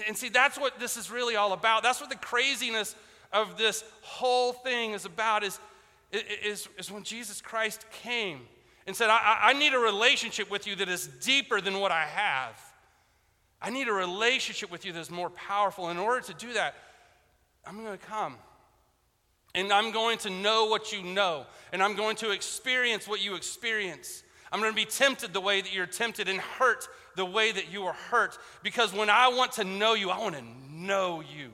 And 0.06 0.16
see, 0.16 0.28
that's 0.28 0.58
what 0.58 0.78
this 0.78 0.96
is 0.96 1.10
really 1.10 1.36
all 1.36 1.52
about. 1.52 1.82
That's 1.82 2.00
what 2.00 2.10
the 2.10 2.16
craziness 2.16 2.94
of 3.32 3.56
this 3.56 3.84
whole 4.02 4.52
thing 4.52 4.92
is 4.92 5.04
about 5.04 5.42
is, 5.42 5.58
is, 6.44 6.68
is 6.78 6.90
when 6.90 7.04
Jesus 7.04 7.40
Christ 7.40 7.86
came 7.90 8.40
and 8.86 8.94
said, 8.94 9.08
I, 9.08 9.38
I 9.42 9.52
need 9.52 9.72
a 9.72 9.78
relationship 9.78 10.50
with 10.50 10.66
you 10.66 10.76
that 10.76 10.88
is 10.88 11.06
deeper 11.06 11.60
than 11.60 11.80
what 11.80 11.92
I 11.92 12.04
have. 12.04 12.60
I 13.60 13.70
need 13.70 13.86
a 13.86 13.92
relationship 13.92 14.70
with 14.72 14.84
you 14.84 14.92
that 14.92 15.00
is 15.00 15.10
more 15.10 15.30
powerful. 15.30 15.88
In 15.90 15.96
order 15.96 16.20
to 16.26 16.34
do 16.34 16.52
that, 16.54 16.74
I'm 17.64 17.82
going 17.82 17.96
to 17.96 18.04
come. 18.04 18.34
And 19.54 19.72
I'm 19.72 19.92
going 19.92 20.18
to 20.18 20.30
know 20.30 20.66
what 20.66 20.92
you 20.92 21.02
know. 21.02 21.46
And 21.72 21.82
I'm 21.82 21.94
going 21.94 22.16
to 22.16 22.30
experience 22.30 23.06
what 23.06 23.22
you 23.22 23.34
experience. 23.34 24.22
I'm 24.50 24.60
going 24.60 24.72
to 24.72 24.76
be 24.76 24.84
tempted 24.84 25.32
the 25.32 25.40
way 25.40 25.60
that 25.60 25.74
you're 25.74 25.86
tempted 25.86 26.28
and 26.28 26.40
hurt 26.40 26.88
the 27.16 27.24
way 27.24 27.52
that 27.52 27.72
you 27.72 27.84
are 27.84 27.92
hurt. 28.10 28.38
Because 28.62 28.92
when 28.92 29.10
I 29.10 29.28
want 29.28 29.52
to 29.52 29.64
know 29.64 29.94
you, 29.94 30.10
I 30.10 30.18
want 30.18 30.36
to 30.36 30.44
know 30.70 31.20
you. 31.20 31.50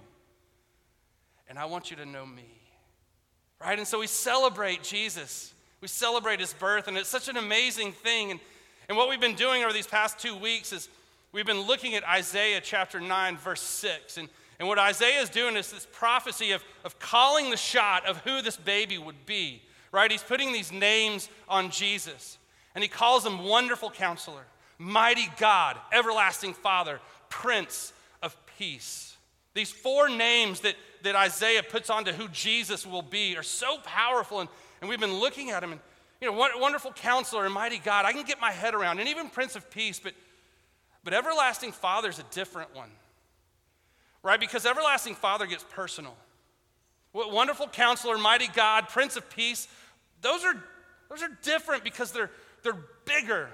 And 1.49 1.58
I 1.58 1.64
want 1.64 1.90
you 1.90 1.96
to 1.96 2.06
know 2.06 2.26
me. 2.26 2.44
Right? 3.61 3.78
And 3.78 3.87
so 3.87 3.99
we 4.00 4.06
celebrate 4.06 4.82
Jesus. 4.82 5.52
We 5.80 5.88
celebrate 5.88 6.40
his 6.40 6.52
birth, 6.54 6.88
and 6.88 6.96
it's 6.96 7.08
such 7.08 7.28
an 7.28 7.37
amazing 7.37 7.92
thing. 7.92 8.32
And, 8.32 8.40
and 8.88 8.99
what 8.99 9.08
we've 9.08 9.20
been 9.20 9.34
doing 9.34 9.62
over 9.62 9.73
these 9.73 9.87
past 9.87 10.18
two 10.18 10.37
weeks 10.37 10.73
is 10.73 10.88
we've 11.32 11.46
been 11.46 11.62
looking 11.62 11.94
at 11.94 12.06
Isaiah 12.06 12.61
chapter 12.61 13.00
9, 13.00 13.37
verse 13.37 13.62
6. 13.62 14.18
And, 14.18 14.28
and 14.58 14.66
what 14.66 14.78
Isaiah 14.78 15.20
is 15.20 15.28
doing 15.28 15.56
is 15.56 15.70
this 15.70 15.86
prophecy 15.92 16.52
of, 16.52 16.64
of 16.84 16.98
calling 16.98 17.50
the 17.50 17.56
shot 17.56 18.06
of 18.06 18.18
who 18.18 18.42
this 18.42 18.56
baby 18.56 18.98
would 18.98 19.24
be. 19.26 19.62
Right? 19.92 20.10
He's 20.10 20.22
putting 20.22 20.52
these 20.52 20.72
names 20.72 21.28
on 21.48 21.70
Jesus. 21.70 22.38
And 22.74 22.82
he 22.82 22.88
calls 22.88 23.24
him 23.24 23.44
Wonderful 23.44 23.90
Counselor, 23.90 24.44
Mighty 24.78 25.28
God, 25.38 25.76
Everlasting 25.92 26.54
Father, 26.54 27.00
Prince 27.28 27.92
of 28.22 28.36
Peace. 28.58 29.16
These 29.54 29.70
four 29.70 30.08
names 30.08 30.60
that, 30.60 30.74
that 31.02 31.16
Isaiah 31.16 31.62
puts 31.62 31.90
onto 31.90 32.12
who 32.12 32.28
Jesus 32.28 32.86
will 32.86 33.02
be 33.02 33.36
are 33.36 33.42
so 33.42 33.78
powerful. 33.78 34.40
And, 34.40 34.48
and 34.80 34.90
we've 34.90 35.00
been 35.00 35.18
looking 35.18 35.50
at 35.50 35.62
him. 35.62 35.72
And, 35.72 35.80
you 36.20 36.30
know, 36.30 36.50
Wonderful 36.58 36.92
Counselor 36.92 37.44
and 37.44 37.54
Mighty 37.54 37.78
God, 37.78 38.04
I 38.04 38.12
can 38.12 38.24
get 38.24 38.40
my 38.40 38.52
head 38.52 38.74
around. 38.74 38.98
And 38.98 39.08
even 39.08 39.30
Prince 39.30 39.56
of 39.56 39.70
Peace, 39.70 39.98
but, 39.98 40.12
but 41.04 41.14
Everlasting 41.14 41.72
Father 41.72 42.08
is 42.08 42.18
a 42.18 42.24
different 42.30 42.74
one, 42.74 42.90
right? 44.22 44.38
Because 44.40 44.66
Everlasting 44.66 45.14
Father 45.14 45.46
gets 45.46 45.64
personal. 45.70 46.16
What 47.12 47.32
wonderful 47.32 47.68
Counselor, 47.68 48.18
Mighty 48.18 48.48
God, 48.48 48.88
Prince 48.88 49.16
of 49.16 49.28
Peace, 49.30 49.68
those 50.20 50.44
are, 50.44 50.54
those 51.08 51.22
are 51.22 51.30
different 51.42 51.84
because 51.84 52.12
they're, 52.12 52.30
they're 52.62 52.76
bigger, 53.04 53.48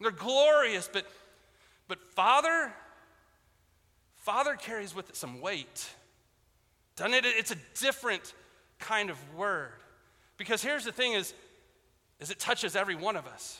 they're 0.00 0.10
glorious, 0.10 0.88
but, 0.92 1.06
but 1.88 1.98
Father, 2.14 2.72
Father 4.16 4.54
carries 4.54 4.94
with 4.94 5.08
it 5.10 5.16
some 5.16 5.40
weight. 5.40 5.88
Doesn't 6.96 7.14
it? 7.14 7.24
It's 7.24 7.50
a 7.50 7.56
different 7.80 8.34
kind 8.78 9.10
of 9.10 9.16
word. 9.34 9.72
Because 10.36 10.62
here's 10.62 10.84
the 10.84 10.92
thing 10.92 11.12
is, 11.12 11.32
is 12.18 12.30
it 12.30 12.38
touches 12.38 12.76
every 12.76 12.94
one 12.94 13.16
of 13.16 13.26
us. 13.26 13.58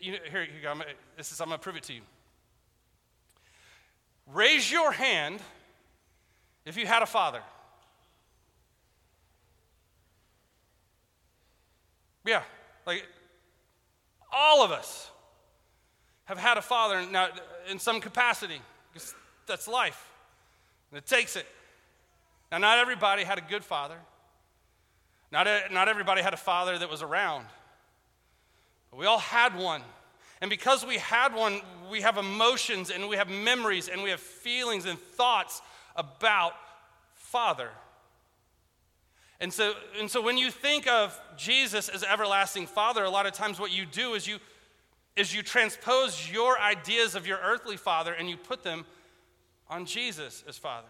You 0.00 0.12
know, 0.12 0.18
here, 0.30 0.42
you 0.42 0.62
go. 0.62 0.70
I'm, 0.70 0.82
this 1.16 1.32
is, 1.32 1.40
I'm 1.40 1.48
going 1.48 1.58
to 1.58 1.62
prove 1.62 1.76
it 1.76 1.82
to 1.84 1.94
you. 1.94 2.02
Raise 4.32 4.70
your 4.70 4.92
hand 4.92 5.40
if 6.64 6.76
you 6.76 6.86
had 6.86 7.02
a 7.02 7.06
father. 7.06 7.40
Yeah, 12.26 12.42
Like, 12.88 13.06
all 14.32 14.64
of 14.64 14.70
us 14.70 15.10
have 16.24 16.38
had 16.38 16.56
a 16.56 16.62
father 16.62 17.04
now 17.04 17.28
in 17.70 17.78
some 17.78 18.00
capacity, 18.00 18.62
because 18.90 19.14
that's 19.46 19.68
life. 19.68 20.10
And 20.90 20.96
it 20.96 21.06
takes 21.06 21.36
it. 21.36 21.44
Now, 22.50 22.56
not 22.56 22.78
everybody 22.78 23.24
had 23.24 23.36
a 23.36 23.42
good 23.42 23.62
father. 23.62 23.96
Not, 25.30 25.46
a, 25.46 25.64
not 25.70 25.88
everybody 25.88 26.22
had 26.22 26.32
a 26.32 26.38
father 26.38 26.78
that 26.78 26.88
was 26.88 27.02
around. 27.02 27.44
But 28.90 28.96
we 28.96 29.04
all 29.04 29.18
had 29.18 29.54
one. 29.54 29.82
And 30.40 30.48
because 30.50 30.86
we 30.86 30.98
had 30.98 31.34
one, 31.34 31.60
we 31.90 32.00
have 32.02 32.16
emotions 32.16 32.90
and 32.90 33.08
we 33.08 33.16
have 33.16 33.28
memories 33.28 33.88
and 33.88 34.02
we 34.02 34.10
have 34.10 34.20
feelings 34.20 34.86
and 34.86 34.98
thoughts 34.98 35.60
about 35.96 36.52
Father. 37.14 37.70
And 39.40 39.52
so, 39.52 39.74
and 39.98 40.10
so 40.10 40.20
when 40.20 40.36
you 40.36 40.50
think 40.50 40.86
of 40.86 41.18
Jesus 41.36 41.88
as 41.88 42.02
everlasting 42.02 42.66
Father, 42.66 43.04
a 43.04 43.10
lot 43.10 43.26
of 43.26 43.32
times 43.32 43.60
what 43.60 43.72
you 43.72 43.86
do 43.86 44.14
is 44.14 44.26
you, 44.26 44.38
is 45.16 45.34
you 45.34 45.42
transpose 45.42 46.30
your 46.30 46.58
ideas 46.58 47.14
of 47.14 47.26
your 47.26 47.38
earthly 47.38 47.76
Father 47.76 48.12
and 48.12 48.28
you 48.28 48.36
put 48.36 48.62
them 48.62 48.84
on 49.68 49.86
Jesus 49.86 50.44
as 50.48 50.56
Father. 50.56 50.88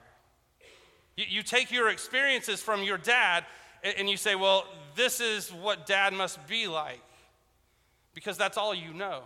You, 1.16 1.24
you 1.28 1.42
take 1.42 1.70
your 1.70 1.88
experiences 1.88 2.60
from 2.60 2.82
your 2.82 2.98
dad 2.98 3.44
and, 3.82 3.94
and 3.98 4.08
you 4.10 4.16
say, 4.16 4.34
well, 4.34 4.64
this 4.94 5.20
is 5.20 5.52
what 5.52 5.86
dad 5.86 6.12
must 6.12 6.46
be 6.46 6.68
like 6.68 7.02
because 8.14 8.38
that's 8.38 8.56
all 8.56 8.74
you 8.74 8.92
know. 8.94 9.22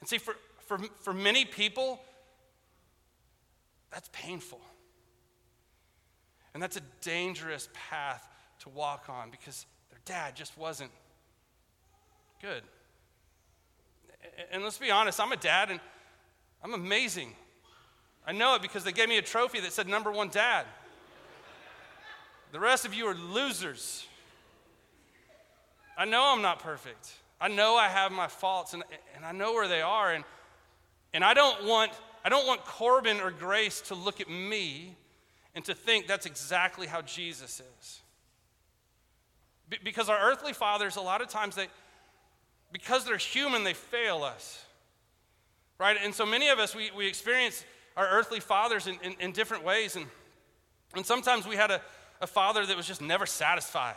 And 0.00 0.08
see, 0.08 0.18
for, 0.18 0.34
for, 0.66 0.78
for 1.00 1.12
many 1.12 1.44
people, 1.44 2.00
that's 3.90 4.08
painful. 4.12 4.60
And 6.54 6.62
that's 6.62 6.76
a 6.76 6.82
dangerous 7.02 7.68
path 7.90 8.28
to 8.60 8.68
walk 8.68 9.06
on 9.08 9.30
because 9.30 9.66
their 9.90 10.00
dad 10.04 10.34
just 10.34 10.56
wasn't 10.58 10.90
good. 12.40 12.62
And 14.52 14.62
let's 14.62 14.78
be 14.78 14.90
honest, 14.90 15.20
I'm 15.20 15.32
a 15.32 15.36
dad 15.36 15.70
and 15.70 15.80
I'm 16.62 16.74
amazing. 16.74 17.34
I 18.26 18.32
know 18.32 18.54
it 18.56 18.62
because 18.62 18.84
they 18.84 18.92
gave 18.92 19.08
me 19.08 19.18
a 19.18 19.22
trophy 19.22 19.60
that 19.60 19.72
said 19.72 19.88
number 19.88 20.10
one 20.10 20.28
dad. 20.28 20.66
The 22.52 22.60
rest 22.60 22.84
of 22.84 22.94
you 22.94 23.06
are 23.06 23.14
losers. 23.14 24.06
I 25.96 26.04
know 26.04 26.32
I'm 26.32 26.42
not 26.42 26.60
perfect. 26.60 27.12
I 27.40 27.48
know 27.48 27.76
I 27.76 27.88
have 27.88 28.10
my 28.10 28.26
faults 28.26 28.74
and, 28.74 28.82
and 29.14 29.24
I 29.24 29.32
know 29.32 29.52
where 29.52 29.68
they 29.68 29.82
are. 29.82 30.12
And, 30.12 30.24
and 31.12 31.24
I, 31.24 31.34
don't 31.34 31.64
want, 31.64 31.92
I 32.24 32.28
don't 32.28 32.46
want 32.46 32.64
Corbin 32.64 33.20
or 33.20 33.30
Grace 33.30 33.80
to 33.82 33.94
look 33.94 34.20
at 34.20 34.28
me 34.28 34.96
and 35.54 35.64
to 35.64 35.74
think 35.74 36.06
that's 36.06 36.26
exactly 36.26 36.86
how 36.86 37.02
Jesus 37.02 37.60
is. 37.80 38.00
Be, 39.68 39.78
because 39.82 40.08
our 40.08 40.30
earthly 40.30 40.52
fathers, 40.52 40.96
a 40.96 41.00
lot 41.00 41.20
of 41.20 41.28
times, 41.28 41.54
they, 41.54 41.68
because 42.72 43.04
they're 43.04 43.16
human, 43.16 43.64
they 43.64 43.74
fail 43.74 44.22
us. 44.24 44.64
Right? 45.78 45.96
And 46.02 46.12
so 46.12 46.26
many 46.26 46.48
of 46.48 46.58
us, 46.58 46.74
we, 46.74 46.90
we 46.96 47.06
experience 47.06 47.64
our 47.96 48.08
earthly 48.08 48.40
fathers 48.40 48.86
in, 48.86 48.98
in, 49.02 49.14
in 49.20 49.32
different 49.32 49.64
ways. 49.64 49.94
And, 49.94 50.06
and 50.94 51.06
sometimes 51.06 51.46
we 51.46 51.54
had 51.54 51.70
a, 51.70 51.80
a 52.20 52.26
father 52.26 52.66
that 52.66 52.76
was 52.76 52.86
just 52.86 53.00
never 53.00 53.26
satisfied. 53.26 53.96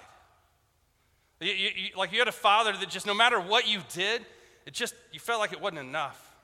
You, 1.41 1.51
you, 1.51 1.69
you, 1.75 1.89
like 1.97 2.11
you 2.11 2.19
had 2.19 2.27
a 2.27 2.31
father 2.31 2.71
that 2.71 2.89
just, 2.89 3.07
no 3.07 3.15
matter 3.15 3.39
what 3.39 3.67
you 3.67 3.81
did, 3.91 4.23
it 4.67 4.73
just, 4.73 4.93
you 5.11 5.19
felt 5.19 5.39
like 5.39 5.51
it 5.51 5.59
wasn't 5.59 5.79
enough. 5.79 6.35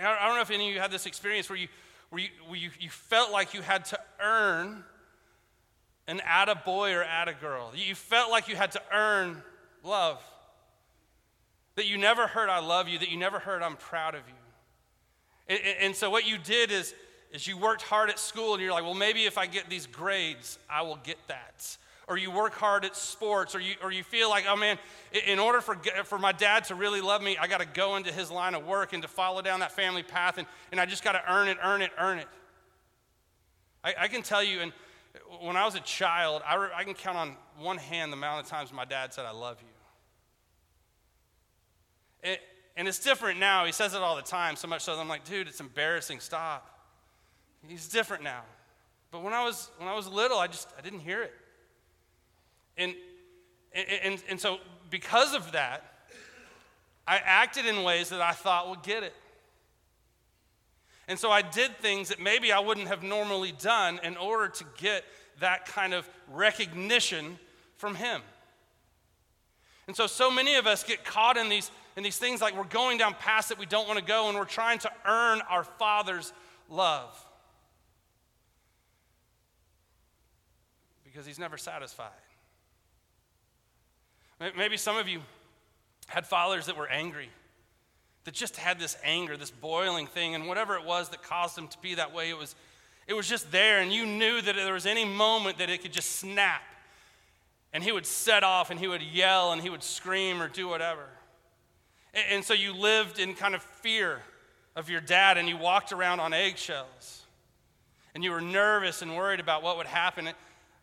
I, 0.00 0.06
I 0.06 0.26
don't 0.26 0.36
know 0.36 0.42
if 0.42 0.50
any 0.50 0.68
of 0.68 0.74
you 0.74 0.80
had 0.80 0.90
this 0.90 1.04
experience 1.04 1.50
where 1.50 1.58
you, 1.58 1.68
where 2.08 2.22
you, 2.22 2.28
where 2.48 2.58
you, 2.58 2.70
you 2.80 2.88
felt 2.88 3.30
like 3.30 3.52
you 3.52 3.60
had 3.60 3.84
to 3.86 4.00
earn 4.22 4.82
an 6.08 6.22
atta 6.24 6.54
boy 6.64 6.94
or 6.94 7.04
atta 7.04 7.34
girl. 7.34 7.72
You 7.74 7.94
felt 7.94 8.30
like 8.30 8.48
you 8.48 8.56
had 8.56 8.72
to 8.72 8.82
earn 8.90 9.42
love. 9.82 10.22
That 11.76 11.86
you 11.86 11.98
never 11.98 12.26
heard, 12.26 12.48
I 12.48 12.60
love 12.60 12.88
you, 12.88 12.98
that 13.00 13.10
you 13.10 13.18
never 13.18 13.38
heard, 13.38 13.62
I'm 13.62 13.76
proud 13.76 14.14
of 14.14 14.22
you. 14.26 14.34
And, 15.56 15.60
and 15.80 15.96
so 15.96 16.08
what 16.08 16.26
you 16.26 16.38
did 16.38 16.70
is, 16.70 16.94
is 17.32 17.46
you 17.46 17.58
worked 17.58 17.82
hard 17.82 18.08
at 18.08 18.18
school 18.18 18.54
and 18.54 18.62
you're 18.62 18.72
like, 18.72 18.84
well, 18.84 18.94
maybe 18.94 19.24
if 19.24 19.36
I 19.36 19.44
get 19.44 19.68
these 19.68 19.86
grades, 19.86 20.58
I 20.70 20.82
will 20.82 20.98
get 21.02 21.18
that 21.28 21.76
or 22.08 22.18
you 22.18 22.30
work 22.30 22.54
hard 22.54 22.84
at 22.84 22.96
sports, 22.96 23.54
or 23.54 23.60
you, 23.60 23.74
or 23.82 23.90
you 23.90 24.02
feel 24.02 24.28
like, 24.28 24.44
oh 24.48 24.56
man, 24.56 24.78
in 25.26 25.38
order 25.38 25.60
for, 25.60 25.76
for 26.04 26.18
my 26.18 26.32
dad 26.32 26.64
to 26.64 26.74
really 26.74 27.00
love 27.00 27.22
me, 27.22 27.36
I 27.38 27.46
got 27.46 27.60
to 27.60 27.66
go 27.66 27.96
into 27.96 28.12
his 28.12 28.30
line 28.30 28.54
of 28.54 28.66
work 28.66 28.92
and 28.92 29.02
to 29.02 29.08
follow 29.08 29.42
down 29.42 29.60
that 29.60 29.72
family 29.72 30.02
path, 30.02 30.38
and, 30.38 30.46
and 30.70 30.80
I 30.80 30.86
just 30.86 31.02
got 31.02 31.12
to 31.12 31.32
earn 31.32 31.48
it, 31.48 31.56
earn 31.62 31.82
it, 31.82 31.90
earn 31.98 32.18
it. 32.18 32.28
I, 33.82 33.94
I, 34.00 34.08
can 34.08 34.22
tell 34.22 34.42
you, 34.42 34.60
and 34.60 34.72
when 35.40 35.56
I 35.56 35.64
was 35.64 35.74
a 35.74 35.80
child, 35.80 36.42
I, 36.46 36.54
re, 36.56 36.68
I 36.74 36.84
can 36.84 36.94
count 36.94 37.16
on 37.16 37.36
one 37.58 37.78
hand 37.78 38.12
the 38.12 38.16
amount 38.16 38.44
of 38.44 38.50
times 38.50 38.72
my 38.72 38.84
dad 38.84 39.14
said, 39.14 39.24
I 39.24 39.32
love 39.32 39.58
you. 39.60 39.68
It, 42.30 42.40
and 42.76 42.88
it's 42.88 42.98
different 42.98 43.38
now. 43.38 43.64
He 43.64 43.72
says 43.72 43.94
it 43.94 44.00
all 44.00 44.16
the 44.16 44.22
time, 44.22 44.56
so 44.56 44.66
much 44.66 44.82
so 44.82 44.94
that 44.94 45.00
I'm 45.00 45.08
like, 45.08 45.24
dude, 45.24 45.46
it's 45.46 45.60
embarrassing. 45.60 46.20
Stop. 46.20 46.68
He's 47.68 47.88
different 47.88 48.24
now. 48.24 48.42
But 49.10 49.22
when 49.22 49.32
I 49.32 49.44
was 49.44 49.70
when 49.78 49.88
I 49.88 49.94
was 49.94 50.08
little, 50.08 50.38
I 50.38 50.48
just 50.48 50.68
I 50.76 50.82
didn't 50.82 51.00
hear 51.00 51.22
it. 51.22 51.32
And, 52.76 52.94
and, 53.72 54.22
and 54.28 54.40
so, 54.40 54.58
because 54.90 55.34
of 55.34 55.52
that, 55.52 55.84
I 57.06 57.16
acted 57.16 57.66
in 57.66 57.82
ways 57.82 58.08
that 58.08 58.20
I 58.20 58.32
thought 58.32 58.70
would 58.70 58.82
get 58.82 59.02
it. 59.02 59.14
And 61.06 61.18
so 61.18 61.30
I 61.30 61.42
did 61.42 61.76
things 61.78 62.08
that 62.08 62.20
maybe 62.20 62.50
I 62.50 62.60
wouldn't 62.60 62.88
have 62.88 63.02
normally 63.02 63.52
done 63.52 64.00
in 64.02 64.16
order 64.16 64.48
to 64.48 64.64
get 64.78 65.04
that 65.40 65.66
kind 65.66 65.92
of 65.92 66.08
recognition 66.32 67.38
from 67.76 67.94
Him. 67.94 68.22
And 69.86 69.94
so, 69.94 70.06
so 70.06 70.30
many 70.30 70.54
of 70.54 70.66
us 70.66 70.82
get 70.82 71.04
caught 71.04 71.36
in 71.36 71.50
these, 71.50 71.70
in 71.96 72.02
these 72.02 72.16
things 72.16 72.40
like 72.40 72.56
we're 72.56 72.64
going 72.64 72.96
down 72.96 73.14
paths 73.14 73.48
that 73.48 73.58
we 73.58 73.66
don't 73.66 73.86
want 73.86 73.98
to 73.98 74.04
go 74.04 74.28
and 74.28 74.38
we're 74.38 74.46
trying 74.46 74.78
to 74.78 74.90
earn 75.04 75.42
our 75.50 75.64
Father's 75.64 76.32
love. 76.70 77.14
Because 81.04 81.26
He's 81.26 81.38
never 81.38 81.58
satisfied. 81.58 82.08
Maybe 84.40 84.76
some 84.76 84.96
of 84.96 85.08
you 85.08 85.20
had 86.06 86.26
fathers 86.26 86.66
that 86.66 86.76
were 86.76 86.88
angry, 86.88 87.30
that 88.24 88.34
just 88.34 88.56
had 88.56 88.78
this 88.78 88.96
anger, 89.04 89.36
this 89.36 89.50
boiling 89.50 90.06
thing, 90.06 90.34
and 90.34 90.48
whatever 90.48 90.76
it 90.76 90.84
was 90.84 91.08
that 91.10 91.22
caused 91.22 91.56
them 91.56 91.68
to 91.68 91.78
be 91.78 91.94
that 91.94 92.12
way, 92.12 92.30
it 92.30 92.38
was, 92.38 92.54
it 93.06 93.14
was 93.14 93.28
just 93.28 93.50
there, 93.52 93.80
and 93.80 93.92
you 93.92 94.06
knew 94.06 94.40
that 94.40 94.56
there 94.56 94.72
was 94.72 94.86
any 94.86 95.04
moment 95.04 95.58
that 95.58 95.70
it 95.70 95.82
could 95.82 95.92
just 95.92 96.16
snap. 96.16 96.62
And 97.72 97.82
he 97.82 97.90
would 97.90 98.06
set 98.06 98.44
off 98.44 98.70
and 98.70 98.78
he 98.78 98.86
would 98.86 99.02
yell 99.02 99.52
and 99.52 99.60
he 99.60 99.68
would 99.68 99.82
scream 99.82 100.40
or 100.40 100.48
do 100.48 100.68
whatever. 100.68 101.06
And, 102.14 102.24
and 102.30 102.44
so 102.44 102.54
you 102.54 102.72
lived 102.72 103.18
in 103.18 103.34
kind 103.34 103.54
of 103.54 103.62
fear 103.62 104.22
of 104.76 104.88
your 104.88 105.00
dad 105.00 105.38
and 105.38 105.48
you 105.48 105.56
walked 105.56 105.92
around 105.92 106.20
on 106.20 106.32
eggshells. 106.32 107.22
And 108.14 108.22
you 108.22 108.30
were 108.30 108.40
nervous 108.40 109.02
and 109.02 109.16
worried 109.16 109.40
about 109.40 109.64
what 109.64 109.76
would 109.76 109.88
happen. 109.88 110.28
I 110.28 110.32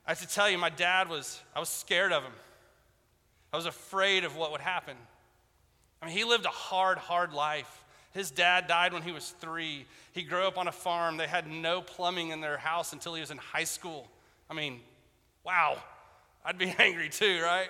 have 0.05 0.20
to 0.20 0.27
tell 0.27 0.50
you, 0.50 0.58
my 0.58 0.70
dad 0.70 1.08
was, 1.08 1.41
I 1.55 1.62
was 1.62 1.70
scared 1.70 2.12
of 2.12 2.24
him. 2.24 2.34
I 3.53 3.58
was 3.58 3.65
afraid 3.65 4.24
of 4.24 4.38
what 4.38 4.51
would 4.51 4.62
happen. 4.62 4.96
I 6.01 6.05
mean, 6.05 6.15
he 6.15 6.24
lived 6.24 6.46
a 6.46 6.50
hard, 6.50 6.98
hard 6.98 7.34
life. 7.34 7.84
His 8.12 8.31
dad 8.31 8.67
died 8.67 8.93
when 8.93 9.03
he 9.03 9.12
was 9.12 9.34
three. 9.39 9.86
He 10.13 10.24
grew 10.24 10.43
up 10.43 10.58
on 10.58 10.67
a 10.67 10.72
farm. 10.72 11.17
They 11.17 11.27
had 11.27 11.48
no 11.48 11.81
plumbing 11.81 12.29
in 12.29 12.41
their 12.41 12.58
house 12.58 12.93
until 12.93 13.13
he 13.13 13.22
was 13.22 13.31
in 13.31 13.38
high 13.38 13.63
school. 13.65 14.08
I 14.50 14.53
mean, 14.53 14.79
wow. 15.46 15.77
I'd 16.43 16.58
be 16.58 16.74
angry 16.79 17.10
too, 17.10 17.41
right? 17.41 17.70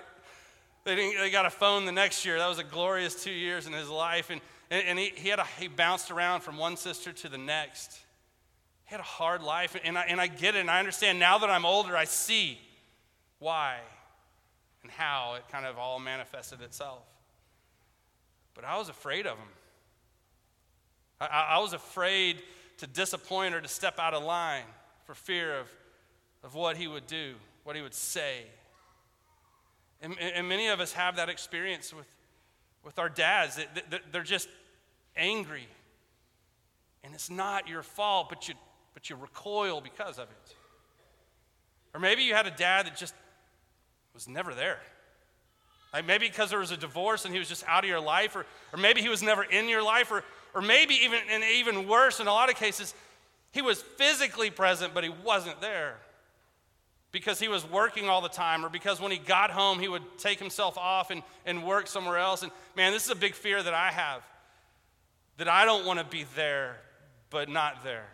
They, 0.84 0.96
didn't, 0.96 1.20
they 1.20 1.30
got 1.30 1.46
a 1.46 1.50
phone 1.50 1.84
the 1.84 1.92
next 1.92 2.24
year. 2.24 2.38
That 2.38 2.48
was 2.48 2.58
a 2.58 2.64
glorious 2.64 3.22
two 3.22 3.30
years 3.30 3.66
in 3.66 3.72
his 3.72 3.88
life. 3.88 4.30
And, 4.30 4.40
and, 4.70 4.98
he, 4.98 5.12
he, 5.14 5.28
had 5.28 5.38
a, 5.38 5.46
he 5.58 5.68
bounced 5.68 6.10
around 6.10 6.40
from 6.40 6.58
one 6.58 6.76
sister 6.76 7.12
to 7.12 7.28
the 7.28 7.38
next. 7.38 8.00
He 8.86 8.90
had 8.90 9.00
a 9.00 9.04
hard 9.04 9.42
life. 9.42 9.76
And 9.84 9.98
I, 9.98 10.02
and 10.02 10.20
I 10.20 10.26
get 10.26 10.56
it, 10.56 10.60
and 10.60 10.70
I 10.70 10.78
understand 10.78 11.18
now 11.18 11.38
that 11.38 11.50
I'm 11.50 11.66
older, 11.66 11.96
I 11.96 12.04
see 12.04 12.58
why 13.38 13.78
and 14.82 14.90
how 14.90 15.34
it 15.34 15.44
kind 15.50 15.66
of 15.66 15.78
all 15.78 15.98
manifested 15.98 16.60
itself. 16.60 17.02
But 18.54 18.64
I 18.64 18.76
was 18.78 18.88
afraid 18.88 19.26
of 19.26 19.38
him. 19.38 19.48
I, 21.20 21.46
I, 21.50 21.58
was 21.60 21.72
afraid 21.72 22.42
to 22.78 22.86
disappoint 22.86 23.54
or 23.54 23.60
to 23.60 23.68
step 23.68 23.98
out 23.98 24.12
of 24.12 24.24
line 24.24 24.64
for 25.04 25.14
fear 25.14 25.58
of, 25.58 25.68
of 26.42 26.54
what 26.54 26.76
he 26.76 26.88
would 26.88 27.06
do, 27.06 27.34
what 27.64 27.76
he 27.76 27.82
would 27.82 27.94
say. 27.94 28.42
And, 30.00 30.18
and 30.18 30.48
many 30.48 30.66
of 30.68 30.80
us 30.80 30.92
have 30.92 31.16
that 31.16 31.28
experience 31.28 31.94
with, 31.94 32.08
with 32.84 32.98
our 32.98 33.08
dads. 33.08 33.58
They're 34.10 34.22
just 34.22 34.48
angry. 35.16 35.68
And 37.04 37.14
it's 37.14 37.30
not 37.30 37.68
your 37.68 37.82
fault, 37.82 38.28
but 38.28 38.48
you, 38.48 38.54
but 38.94 39.08
you 39.08 39.16
recoil 39.16 39.80
because 39.80 40.18
of 40.18 40.28
it. 40.28 40.56
Or 41.94 42.00
maybe 42.00 42.22
you 42.22 42.34
had 42.34 42.46
a 42.46 42.50
dad 42.50 42.86
that 42.86 42.96
just 42.96 43.14
was 44.14 44.28
never 44.28 44.54
there. 44.54 44.80
Like 45.92 46.06
maybe 46.06 46.26
because 46.28 46.50
there 46.50 46.58
was 46.58 46.70
a 46.70 46.76
divorce 46.76 47.24
and 47.24 47.34
he 47.34 47.38
was 47.38 47.48
just 47.48 47.64
out 47.66 47.84
of 47.84 47.90
your 47.90 48.00
life, 48.00 48.34
or, 48.36 48.46
or 48.72 48.78
maybe 48.78 49.00
he 49.02 49.08
was 49.08 49.22
never 49.22 49.42
in 49.42 49.68
your 49.68 49.82
life, 49.82 50.10
or, 50.10 50.24
or 50.54 50.62
maybe 50.62 50.94
even, 50.94 51.20
and 51.30 51.44
even 51.44 51.86
worse, 51.88 52.20
in 52.20 52.26
a 52.26 52.32
lot 52.32 52.48
of 52.48 52.56
cases, 52.56 52.94
he 53.52 53.60
was 53.60 53.82
physically 53.82 54.50
present, 54.50 54.94
but 54.94 55.04
he 55.04 55.10
wasn't 55.10 55.60
there. 55.60 55.96
because 57.12 57.38
he 57.38 57.46
was 57.46 57.68
working 57.70 58.08
all 58.08 58.22
the 58.22 58.28
time 58.28 58.64
or 58.64 58.70
because 58.70 59.00
when 59.00 59.12
he 59.12 59.18
got 59.18 59.50
home 59.50 59.78
he 59.78 59.86
would 59.86 60.02
take 60.18 60.38
himself 60.38 60.76
off 60.78 61.10
and, 61.10 61.22
and 61.44 61.62
work 61.62 61.86
somewhere 61.86 62.16
else. 62.18 62.42
And 62.42 62.50
man, 62.74 62.92
this 62.92 63.04
is 63.04 63.10
a 63.10 63.16
big 63.16 63.34
fear 63.34 63.62
that 63.62 63.74
I 63.74 63.92
have 63.92 64.22
that 65.36 65.48
I 65.48 65.64
don't 65.64 65.86
want 65.86 65.98
to 65.98 66.04
be 66.04 66.24
there, 66.34 66.76
but 67.30 67.48
not 67.48 67.84
there. 67.84 68.06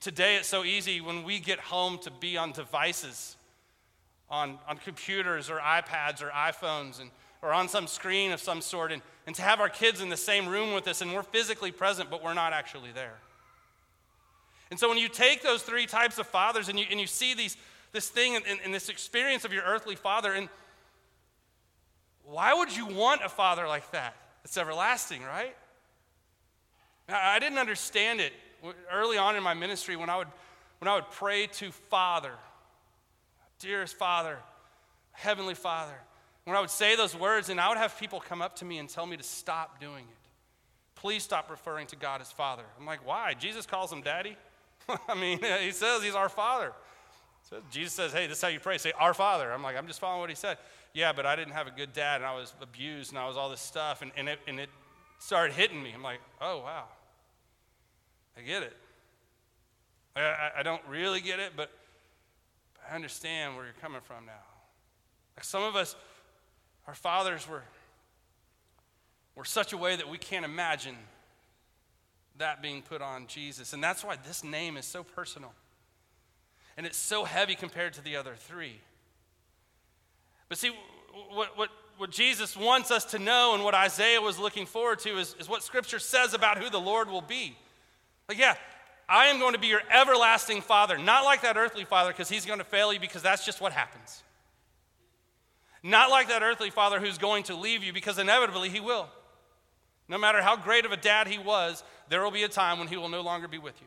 Today 0.00 0.36
it's 0.36 0.48
so 0.48 0.64
easy 0.64 1.00
when 1.00 1.24
we 1.24 1.38
get 1.38 1.58
home 1.58 1.98
to 1.98 2.10
be 2.10 2.36
on 2.36 2.52
devices, 2.52 3.35
on, 4.30 4.58
on 4.68 4.76
computers 4.78 5.50
or 5.50 5.58
iPads 5.58 6.22
or 6.22 6.28
iPhones, 6.30 7.00
and, 7.00 7.10
or 7.42 7.52
on 7.52 7.68
some 7.68 7.86
screen 7.86 8.32
of 8.32 8.40
some 8.40 8.60
sort, 8.60 8.92
and, 8.92 9.02
and 9.26 9.36
to 9.36 9.42
have 9.42 9.60
our 9.60 9.68
kids 9.68 10.00
in 10.00 10.08
the 10.08 10.16
same 10.16 10.48
room 10.48 10.72
with 10.72 10.88
us 10.88 11.00
and 11.00 11.12
we're 11.12 11.22
physically 11.22 11.70
present, 11.70 12.10
but 12.10 12.22
we're 12.22 12.34
not 12.34 12.52
actually 12.52 12.90
there. 12.92 13.18
And 14.70 14.80
so 14.80 14.88
when 14.88 14.98
you 14.98 15.08
take 15.08 15.42
those 15.42 15.62
three 15.62 15.86
types 15.86 16.18
of 16.18 16.26
fathers 16.26 16.68
and 16.68 16.78
you, 16.78 16.86
and 16.90 17.00
you 17.00 17.06
see 17.06 17.34
these, 17.34 17.56
this 17.92 18.08
thing 18.08 18.34
and, 18.34 18.44
and, 18.46 18.58
and 18.64 18.74
this 18.74 18.88
experience 18.88 19.44
of 19.44 19.52
your 19.52 19.62
earthly 19.62 19.94
father, 19.94 20.32
and 20.32 20.48
why 22.24 22.52
would 22.52 22.76
you 22.76 22.86
want 22.86 23.22
a 23.24 23.28
father 23.28 23.68
like 23.68 23.90
that? 23.92 24.16
It's 24.44 24.56
everlasting, 24.56 25.22
right? 25.22 25.54
I 27.08 27.38
didn't 27.38 27.58
understand 27.58 28.20
it 28.20 28.32
early 28.92 29.16
on 29.16 29.36
in 29.36 29.42
my 29.42 29.54
ministry 29.54 29.94
when 29.94 30.10
I 30.10 30.16
would, 30.16 30.28
when 30.80 30.88
I 30.88 30.96
would 30.96 31.10
pray 31.12 31.46
to 31.46 31.70
Father, 31.70 32.32
dearest 33.58 33.96
Father, 33.96 34.38
Heavenly 35.12 35.54
Father. 35.54 35.94
When 36.44 36.56
I 36.56 36.60
would 36.60 36.70
say 36.70 36.94
those 36.96 37.16
words, 37.16 37.48
and 37.48 37.60
I 37.60 37.68
would 37.68 37.78
have 37.78 37.98
people 37.98 38.20
come 38.20 38.40
up 38.40 38.56
to 38.56 38.64
me 38.64 38.78
and 38.78 38.88
tell 38.88 39.06
me 39.06 39.16
to 39.16 39.22
stop 39.22 39.80
doing 39.80 40.04
it. 40.04 40.28
Please 40.94 41.22
stop 41.22 41.50
referring 41.50 41.86
to 41.88 41.96
God 41.96 42.20
as 42.20 42.30
Father. 42.30 42.62
I'm 42.78 42.86
like, 42.86 43.06
why? 43.06 43.34
Jesus 43.34 43.66
calls 43.66 43.92
him 43.92 44.02
Daddy. 44.02 44.36
I 45.08 45.14
mean, 45.14 45.40
he 45.60 45.72
says 45.72 46.02
he's 46.02 46.14
our 46.14 46.28
Father. 46.28 46.72
So 47.50 47.58
Jesus 47.70 47.92
says, 47.92 48.12
hey, 48.12 48.26
this 48.26 48.38
is 48.38 48.42
how 48.42 48.48
you 48.48 48.58
pray. 48.58 48.78
Say, 48.78 48.92
Our 48.98 49.14
Father. 49.14 49.52
I'm 49.52 49.62
like, 49.62 49.76
I'm 49.76 49.86
just 49.86 50.00
following 50.00 50.20
what 50.20 50.30
he 50.30 50.36
said. 50.36 50.58
Yeah, 50.94 51.12
but 51.12 51.26
I 51.26 51.36
didn't 51.36 51.52
have 51.52 51.66
a 51.66 51.70
good 51.70 51.92
dad, 51.92 52.16
and 52.16 52.24
I 52.24 52.34
was 52.34 52.54
abused, 52.60 53.12
and 53.12 53.18
I 53.18 53.28
was 53.28 53.36
all 53.36 53.50
this 53.50 53.60
stuff, 53.60 54.02
and, 54.02 54.10
and, 54.16 54.28
it, 54.28 54.40
and 54.48 54.58
it 54.58 54.70
started 55.18 55.54
hitting 55.54 55.80
me. 55.80 55.92
I'm 55.94 56.02
like, 56.02 56.20
oh, 56.40 56.58
wow. 56.58 56.84
I 58.36 58.40
get 58.40 58.62
it. 58.62 58.76
I, 60.16 60.50
I 60.58 60.62
don't 60.62 60.82
really 60.88 61.20
get 61.20 61.38
it, 61.38 61.52
but 61.56 61.70
I 62.90 62.94
understand 62.94 63.56
where 63.56 63.64
you're 63.64 63.74
coming 63.80 64.00
from 64.02 64.26
now. 64.26 64.32
Like 65.36 65.44
some 65.44 65.62
of 65.62 65.76
us, 65.76 65.96
our 66.86 66.94
fathers 66.94 67.48
were, 67.48 67.62
were 69.34 69.44
such 69.44 69.72
a 69.72 69.76
way 69.76 69.96
that 69.96 70.08
we 70.08 70.18
can't 70.18 70.44
imagine 70.44 70.96
that 72.38 72.62
being 72.62 72.82
put 72.82 73.02
on 73.02 73.26
Jesus. 73.26 73.72
And 73.72 73.82
that's 73.82 74.04
why 74.04 74.16
this 74.16 74.44
name 74.44 74.76
is 74.76 74.84
so 74.84 75.02
personal. 75.02 75.52
And 76.76 76.86
it's 76.86 76.98
so 76.98 77.24
heavy 77.24 77.54
compared 77.54 77.94
to 77.94 78.02
the 78.02 78.16
other 78.16 78.34
three. 78.36 78.80
But 80.48 80.58
see, 80.58 80.70
what, 81.30 81.56
what, 81.56 81.70
what 81.96 82.10
Jesus 82.10 82.56
wants 82.56 82.90
us 82.90 83.04
to 83.06 83.18
know 83.18 83.54
and 83.54 83.64
what 83.64 83.74
Isaiah 83.74 84.20
was 84.20 84.38
looking 84.38 84.66
forward 84.66 84.98
to 85.00 85.18
is, 85.18 85.34
is 85.40 85.48
what 85.48 85.62
Scripture 85.62 85.98
says 85.98 86.34
about 86.34 86.58
who 86.58 86.68
the 86.68 86.78
Lord 86.78 87.08
will 87.08 87.22
be. 87.22 87.56
Like, 88.28 88.38
yeah, 88.38 88.56
I 89.08 89.26
am 89.26 89.38
going 89.38 89.52
to 89.52 89.58
be 89.58 89.68
your 89.68 89.82
everlasting 89.90 90.62
father. 90.62 90.98
Not 90.98 91.24
like 91.24 91.42
that 91.42 91.56
earthly 91.56 91.84
father 91.84 92.10
because 92.10 92.28
he's 92.28 92.44
going 92.44 92.58
to 92.58 92.64
fail 92.64 92.92
you 92.92 92.98
because 92.98 93.22
that's 93.22 93.44
just 93.44 93.60
what 93.60 93.72
happens. 93.72 94.22
Not 95.82 96.10
like 96.10 96.28
that 96.28 96.42
earthly 96.42 96.70
father 96.70 96.98
who's 96.98 97.18
going 97.18 97.44
to 97.44 97.54
leave 97.54 97.84
you 97.84 97.92
because 97.92 98.18
inevitably 98.18 98.68
he 98.68 98.80
will. 98.80 99.08
No 100.08 100.18
matter 100.18 100.42
how 100.42 100.56
great 100.56 100.84
of 100.84 100.92
a 100.92 100.96
dad 100.96 101.28
he 101.28 101.38
was, 101.38 101.84
there 102.08 102.22
will 102.22 102.30
be 102.30 102.42
a 102.42 102.48
time 102.48 102.78
when 102.78 102.88
he 102.88 102.96
will 102.96 103.08
no 103.08 103.20
longer 103.20 103.46
be 103.46 103.58
with 103.58 103.80
you. 103.80 103.86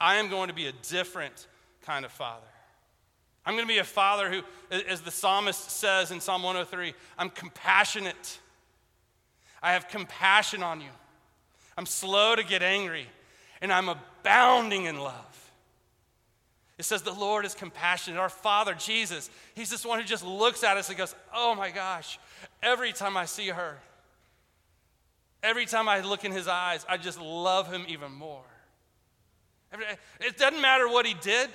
I 0.00 0.16
am 0.16 0.28
going 0.28 0.48
to 0.48 0.54
be 0.54 0.66
a 0.66 0.72
different 0.72 1.46
kind 1.82 2.04
of 2.04 2.10
father. 2.10 2.46
I'm 3.46 3.54
going 3.54 3.66
to 3.66 3.72
be 3.72 3.78
a 3.78 3.84
father 3.84 4.30
who, 4.30 4.42
as 4.88 5.00
the 5.00 5.10
psalmist 5.10 5.70
says 5.70 6.10
in 6.10 6.20
Psalm 6.20 6.42
103, 6.42 6.94
I'm 7.18 7.30
compassionate. 7.30 8.38
I 9.62 9.72
have 9.72 9.88
compassion 9.88 10.62
on 10.62 10.80
you. 10.80 10.88
I'm 11.76 11.86
slow 11.86 12.36
to 12.36 12.44
get 12.44 12.62
angry, 12.62 13.06
and 13.60 13.72
I'm 13.72 13.88
abounding 13.88 14.84
in 14.84 14.98
love. 14.98 15.32
It 16.78 16.84
says 16.84 17.02
the 17.02 17.12
Lord 17.12 17.44
is 17.44 17.54
compassionate. 17.54 18.18
Our 18.18 18.28
Father, 18.28 18.74
Jesus, 18.74 19.30
He's 19.54 19.70
this 19.70 19.84
one 19.84 20.00
who 20.00 20.04
just 20.04 20.24
looks 20.24 20.64
at 20.64 20.76
us 20.76 20.88
and 20.88 20.98
goes, 20.98 21.14
Oh 21.32 21.54
my 21.54 21.70
gosh, 21.70 22.18
every 22.62 22.92
time 22.92 23.16
I 23.16 23.24
see 23.24 23.48
her, 23.48 23.78
every 25.42 25.66
time 25.66 25.88
I 25.88 26.00
look 26.00 26.24
in 26.24 26.32
His 26.32 26.48
eyes, 26.48 26.84
I 26.88 26.96
just 26.96 27.20
love 27.20 27.70
Him 27.72 27.84
even 27.88 28.12
more. 28.12 28.42
It 30.20 30.36
doesn't 30.36 30.60
matter 30.60 30.88
what 30.88 31.06
He 31.06 31.14
did. 31.14 31.48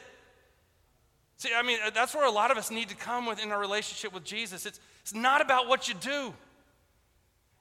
See, 1.38 1.50
I 1.56 1.62
mean, 1.62 1.78
that's 1.94 2.16
where 2.16 2.26
a 2.26 2.32
lot 2.32 2.50
of 2.50 2.58
us 2.58 2.72
need 2.72 2.90
to 2.90 2.96
come 2.96 3.28
within 3.28 3.52
our 3.52 3.60
relationship 3.60 4.12
with 4.14 4.24
Jesus. 4.24 4.66
It's, 4.66 4.80
it's 5.02 5.14
not 5.14 5.42
about 5.42 5.68
what 5.68 5.88
you 5.88 5.94
do, 5.94 6.34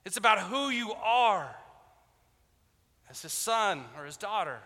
it's 0.05 0.17
about 0.17 0.39
who 0.39 0.69
you 0.69 0.93
are 0.93 1.53
as 3.09 3.21
his 3.21 3.33
son 3.33 3.83
or 3.97 4.05
his 4.05 4.17
daughter. 4.17 4.59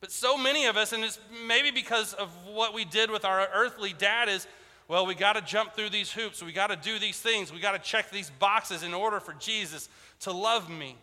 But 0.00 0.12
so 0.12 0.36
many 0.36 0.66
of 0.66 0.76
us, 0.76 0.92
and 0.92 1.02
it's 1.02 1.18
maybe 1.46 1.70
because 1.70 2.12
of 2.14 2.28
what 2.46 2.74
we 2.74 2.84
did 2.84 3.10
with 3.10 3.24
our 3.24 3.48
earthly 3.54 3.94
dad, 3.96 4.28
is 4.28 4.46
well, 4.88 5.04
we 5.04 5.14
got 5.14 5.32
to 5.32 5.40
jump 5.40 5.74
through 5.74 5.90
these 5.90 6.12
hoops. 6.12 6.42
We 6.42 6.52
got 6.52 6.68
to 6.68 6.76
do 6.76 6.98
these 6.98 7.18
things. 7.18 7.52
We 7.52 7.58
got 7.58 7.72
to 7.72 7.78
check 7.78 8.10
these 8.10 8.30
boxes 8.30 8.82
in 8.84 8.94
order 8.94 9.18
for 9.18 9.32
Jesus 9.34 9.88
to 10.20 10.32
love 10.32 10.70
me. 10.70 10.96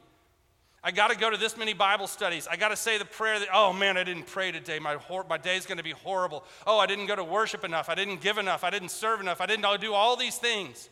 I 0.85 0.91
got 0.91 1.11
to 1.11 1.17
go 1.17 1.29
to 1.29 1.37
this 1.37 1.57
many 1.57 1.73
Bible 1.73 2.07
studies. 2.07 2.47
I 2.47 2.55
got 2.55 2.69
to 2.69 2.75
say 2.75 2.97
the 2.97 3.05
prayer 3.05 3.39
that, 3.39 3.49
oh 3.53 3.71
man, 3.71 3.97
I 3.97 4.03
didn't 4.03 4.27
pray 4.27 4.51
today. 4.51 4.79
My, 4.79 4.95
hor- 4.95 5.25
my 5.29 5.37
day's 5.37 5.65
going 5.65 5.77
to 5.77 5.83
be 5.83 5.91
horrible. 5.91 6.43
Oh, 6.67 6.77
I 6.77 6.85
didn't 6.85 7.07
go 7.07 7.15
to 7.15 7.23
worship 7.23 7.63
enough. 7.63 7.89
I 7.89 7.95
didn't 7.95 8.21
give 8.21 8.37
enough. 8.37 8.63
I 8.63 8.69
didn't 8.69 8.89
serve 8.89 9.21
enough. 9.21 9.41
I 9.41 9.45
didn't 9.45 9.65
do 9.81 9.93
all 9.93 10.15
these 10.15 10.37
things. 10.37 10.89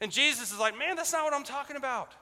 And 0.00 0.12
Jesus 0.12 0.52
is 0.52 0.58
like, 0.58 0.78
man, 0.78 0.96
that's 0.96 1.12
not 1.12 1.24
what 1.24 1.34
I'm 1.34 1.44
talking 1.44 1.76
about. 1.76 2.12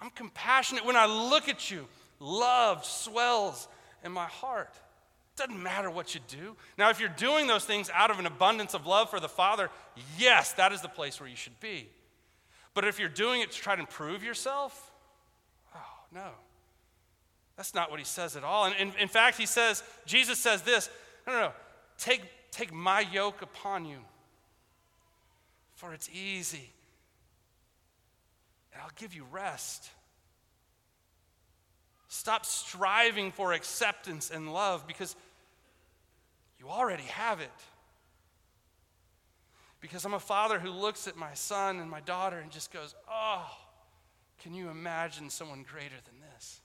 I'm 0.00 0.10
compassionate. 0.10 0.84
When 0.84 0.96
I 0.96 1.06
look 1.06 1.48
at 1.48 1.70
you, 1.70 1.86
love 2.20 2.84
swells 2.84 3.68
in 4.04 4.12
my 4.12 4.26
heart. 4.26 4.74
Doesn't 5.36 5.60
matter 5.60 5.90
what 5.90 6.14
you 6.14 6.20
do. 6.28 6.56
Now, 6.78 6.90
if 6.90 7.00
you're 7.00 7.08
doing 7.08 7.46
those 7.46 7.64
things 7.64 7.90
out 7.92 8.10
of 8.10 8.18
an 8.18 8.26
abundance 8.26 8.74
of 8.74 8.86
love 8.86 9.10
for 9.10 9.18
the 9.18 9.28
Father, 9.28 9.70
yes, 10.16 10.52
that 10.52 10.72
is 10.72 10.80
the 10.80 10.88
place 10.88 11.18
where 11.18 11.28
you 11.28 11.36
should 11.36 11.58
be. 11.58 11.88
But 12.72 12.84
if 12.84 12.98
you're 12.98 13.08
doing 13.08 13.40
it 13.40 13.50
to 13.52 13.58
try 13.58 13.74
to 13.74 13.80
improve 13.80 14.22
yourself, 14.22 14.92
oh, 15.74 15.78
no. 16.12 16.30
That's 17.56 17.74
not 17.74 17.90
what 17.90 17.98
he 17.98 18.04
says 18.04 18.36
at 18.36 18.44
all. 18.44 18.66
And 18.66 18.74
in, 18.76 18.92
in 19.00 19.08
fact, 19.08 19.38
he 19.38 19.46
says, 19.46 19.82
Jesus 20.06 20.38
says 20.38 20.62
this 20.62 20.88
no, 21.26 21.32
no, 21.32 21.40
no. 21.40 21.52
Take, 21.98 22.22
take 22.50 22.72
my 22.72 23.00
yoke 23.00 23.42
upon 23.42 23.84
you, 23.84 23.98
for 25.74 25.94
it's 25.94 26.10
easy 26.10 26.70
and 28.74 28.82
I'll 28.82 28.90
give 28.96 29.14
you 29.14 29.24
rest. 29.30 29.88
Stop 32.08 32.44
striving 32.44 33.32
for 33.32 33.52
acceptance 33.52 34.30
and 34.30 34.52
love 34.52 34.86
because 34.86 35.16
you 36.58 36.68
already 36.68 37.04
have 37.04 37.40
it. 37.40 37.50
Because 39.80 40.04
I'm 40.04 40.14
a 40.14 40.20
father 40.20 40.58
who 40.58 40.70
looks 40.70 41.06
at 41.06 41.16
my 41.16 41.34
son 41.34 41.78
and 41.78 41.90
my 41.90 42.00
daughter 42.00 42.38
and 42.38 42.50
just 42.50 42.72
goes, 42.72 42.94
Oh, 43.10 43.46
can 44.42 44.54
you 44.54 44.68
imagine 44.68 45.30
someone 45.30 45.62
greater 45.62 45.96
than 46.04 46.20
this? 46.32 46.60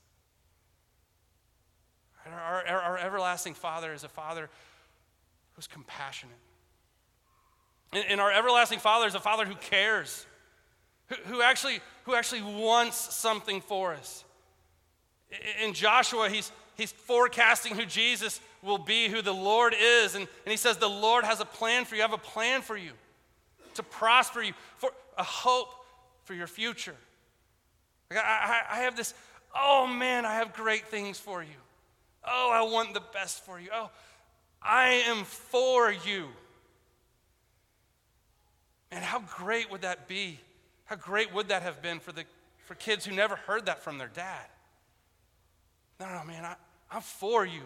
Our, 2.26 2.68
our, 2.68 2.82
our 2.82 2.98
everlasting 2.98 3.54
father 3.54 3.94
is 3.94 4.04
a 4.04 4.10
father 4.10 4.50
who's 5.54 5.68
compassionate. 5.68 6.36
And, 7.92 8.06
and 8.08 8.22
our 8.22 8.32
everlasting 8.32 8.80
father 8.80 9.08
is 9.08 9.16
a 9.16 9.20
father 9.20 9.46
who 9.46 9.56
cares 9.56 10.26
who, 11.10 11.16
who, 11.26 11.42
actually, 11.42 11.80
who 12.04 12.16
actually 12.16 12.42
wants 12.42 12.98
something 13.16 13.62
for 13.62 13.94
us. 13.94 14.24
In 15.64 15.74
Joshua, 15.74 16.30
he's, 16.30 16.52
he's 16.76 16.92
forecasting 16.92 17.76
who 17.76 17.86
Jesus 17.86 18.40
will 18.64 18.78
be, 18.78 19.10
who 19.10 19.22
the 19.22 19.34
Lord 19.34 19.76
is. 19.80 20.16
And, 20.16 20.28
and 20.46 20.52
he 20.52 20.58
says, 20.58 20.78
The 20.78 20.90
Lord 20.90 21.24
has 21.26 21.40
a 21.40 21.46
plan 21.46 21.86
for 21.86 21.96
you. 21.96 22.02
I 22.02 22.06
have 22.06 22.14
a 22.14 22.18
plan 22.18 22.62
for 22.62 22.78
you 22.78 22.92
to 23.76 23.84
prosper 23.84 24.42
you, 24.42 24.54
for 24.78 24.92
a 25.18 25.24
hope 25.24 25.70
for 26.24 26.34
your 26.34 26.48
future. 26.48 26.96
Like 28.10 28.20
I, 28.20 28.64
I, 28.72 28.78
I 28.78 28.80
have 28.82 28.96
this, 28.96 29.14
oh 29.56 29.88
man, 29.88 30.26
I 30.26 30.36
have 30.36 30.54
great 30.54 30.88
things 30.88 31.20
for 31.20 31.42
you. 31.42 31.50
Oh, 32.26 32.50
I 32.52 32.62
want 32.72 32.94
the 32.94 33.04
best 33.14 33.46
for 33.46 33.60
you. 33.60 33.70
Oh, 33.74 33.90
I 34.62 35.04
am 35.08 35.24
for 35.24 35.92
you. 35.92 36.28
And 38.92 39.04
how 39.04 39.20
great 39.20 39.72
would 39.72 39.82
that 39.82 40.08
be 40.08 40.40
how 40.90 40.96
great 40.96 41.32
would 41.36 41.50
that 41.50 41.62
have 41.62 41.84
been 41.84 42.00
for, 42.00 42.12
the, 42.12 42.24
for 42.66 42.74
kids 42.74 43.06
who 43.06 43.14
never 43.14 43.36
heard 43.36 43.68
that 43.68 43.84
from 43.84 44.00
their 44.00 44.08
dad? 44.08 44.46
No, 46.00 46.08
no, 46.08 46.24
man, 46.24 46.44
I, 46.44 46.56
I'm 46.90 47.02
for 47.02 47.46
you. 47.46 47.62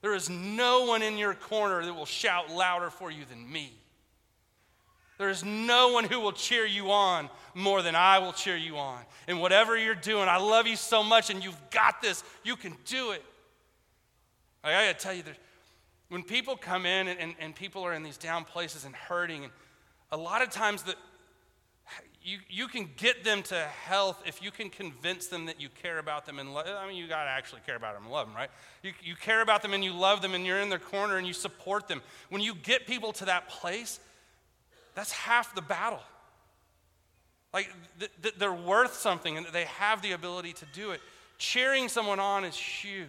There 0.00 0.14
is 0.14 0.30
no 0.30 0.86
one 0.86 1.02
in 1.02 1.18
your 1.18 1.34
corner 1.34 1.84
that 1.84 1.92
will 1.92 2.06
shout 2.06 2.50
louder 2.50 2.88
for 2.88 3.10
you 3.10 3.26
than 3.28 3.52
me. 3.52 3.72
There 5.18 5.28
is 5.28 5.44
no 5.44 5.92
one 5.92 6.04
who 6.04 6.20
will 6.20 6.32
cheer 6.32 6.64
you 6.64 6.90
on 6.90 7.28
more 7.52 7.82
than 7.82 7.94
I 7.94 8.18
will 8.18 8.32
cheer 8.32 8.56
you 8.56 8.78
on. 8.78 9.02
And 9.26 9.42
whatever 9.42 9.76
you're 9.76 9.94
doing, 9.94 10.26
I 10.26 10.38
love 10.38 10.66
you 10.66 10.76
so 10.76 11.02
much 11.02 11.28
and 11.28 11.44
you've 11.44 11.60
got 11.70 12.00
this. 12.00 12.24
You 12.44 12.56
can 12.56 12.74
do 12.86 13.10
it. 13.10 13.22
I 14.64 14.72
gotta 14.72 14.94
tell 14.94 15.12
you, 15.12 15.22
when 16.08 16.22
people 16.22 16.56
come 16.56 16.86
in 16.86 17.08
and, 17.08 17.20
and, 17.20 17.34
and, 17.40 17.54
people 17.54 17.82
are 17.82 17.92
in 17.92 18.02
these 18.02 18.16
down 18.16 18.44
places 18.44 18.86
and 18.86 18.94
hurting, 18.96 19.44
and 19.44 19.52
a 20.10 20.16
lot 20.16 20.40
of 20.40 20.48
times 20.48 20.84
that 20.84 20.96
you, 22.28 22.38
you 22.50 22.68
can 22.68 22.90
get 22.98 23.24
them 23.24 23.42
to 23.44 23.54
health 23.54 24.22
if 24.26 24.42
you 24.42 24.50
can 24.50 24.68
convince 24.68 25.28
them 25.28 25.46
that 25.46 25.58
you 25.58 25.70
care 25.82 25.98
about 25.98 26.26
them 26.26 26.38
and 26.38 26.52
love. 26.52 26.66
I 26.68 26.86
mean, 26.86 26.96
you 26.96 27.08
gotta 27.08 27.30
actually 27.30 27.62
care 27.64 27.76
about 27.76 27.94
them 27.94 28.04
and 28.04 28.12
love 28.12 28.26
them, 28.26 28.36
right? 28.36 28.50
You, 28.82 28.92
you 29.02 29.16
care 29.16 29.40
about 29.40 29.62
them 29.62 29.72
and 29.72 29.82
you 29.82 29.94
love 29.94 30.20
them 30.20 30.34
and 30.34 30.44
you're 30.44 30.60
in 30.60 30.68
their 30.68 30.78
corner 30.78 31.16
and 31.16 31.26
you 31.26 31.32
support 31.32 31.88
them. 31.88 32.02
When 32.28 32.42
you 32.42 32.54
get 32.54 32.86
people 32.86 33.14
to 33.14 33.24
that 33.24 33.48
place, 33.48 33.98
that's 34.94 35.10
half 35.10 35.54
the 35.54 35.62
battle. 35.62 36.02
Like 37.54 37.72
th- 37.98 38.10
th- 38.22 38.34
they're 38.34 38.52
worth 38.52 38.94
something 38.94 39.38
and 39.38 39.46
they 39.46 39.64
have 39.64 40.02
the 40.02 40.12
ability 40.12 40.52
to 40.52 40.66
do 40.74 40.90
it. 40.90 41.00
Cheering 41.38 41.88
someone 41.88 42.20
on 42.20 42.44
is 42.44 42.56
huge. 42.56 43.08